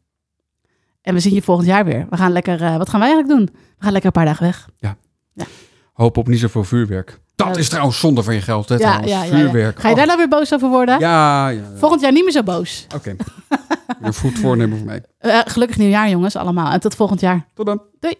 En 1.05 1.13
we 1.13 1.19
zien 1.19 1.33
je 1.33 1.41
volgend 1.41 1.67
jaar 1.67 1.85
weer. 1.85 2.05
We 2.09 2.17
gaan 2.17 2.31
lekker, 2.31 2.61
eh, 2.63 2.77
wat 2.77 2.89
gaan 2.89 2.99
wij 2.99 3.09
eigenlijk 3.09 3.39
doen? 3.39 3.55
We 3.77 3.83
gaan 3.83 3.91
lekker 3.91 4.05
een 4.15 4.23
paar 4.23 4.25
dagen 4.25 4.43
weg. 4.45 4.69
Hoop 5.93 6.17
op 6.17 6.27
niet 6.27 6.39
zoveel 6.39 6.63
vuurwerk. 6.63 7.19
Dat 7.35 7.47
Ja. 7.47 7.55
is 7.55 7.69
trouwens 7.69 7.99
zonde 7.99 8.23
van 8.23 8.33
je 8.33 8.41
geld, 8.41 8.69
hè, 8.69 8.75
Ja, 8.75 8.99
ja, 8.99 9.05
ja, 9.05 9.23
ja. 9.23 9.29
vuurwerk. 9.29 9.79
Ga 9.79 9.89
je 9.89 9.95
daar 9.95 10.05
nou 10.05 10.17
weer 10.17 10.27
boos 10.27 10.53
over 10.53 10.69
worden? 10.69 10.99
Ja, 10.99 11.49
ja, 11.49 11.59
ja. 11.59 11.77
Volgend 11.77 12.01
jaar 12.01 12.11
niet 12.11 12.23
meer 12.23 12.31
zo 12.33 12.43
boos. 12.43 12.87
Oké. 12.95 13.15
Een 14.01 14.13
goed 14.13 14.39
voornemen 14.39 14.77
voor 14.77 14.85
mij. 14.87 15.03
Eh, 15.17 15.39
gelukkig 15.45 15.77
nieuwjaar 15.77 16.09
jongens 16.09 16.35
allemaal. 16.35 16.71
En 16.71 16.79
tot 16.79 16.95
volgend 16.95 17.19
jaar. 17.19 17.47
Tot 17.53 17.65
dan. 17.65 17.81
Doei. 17.99 18.15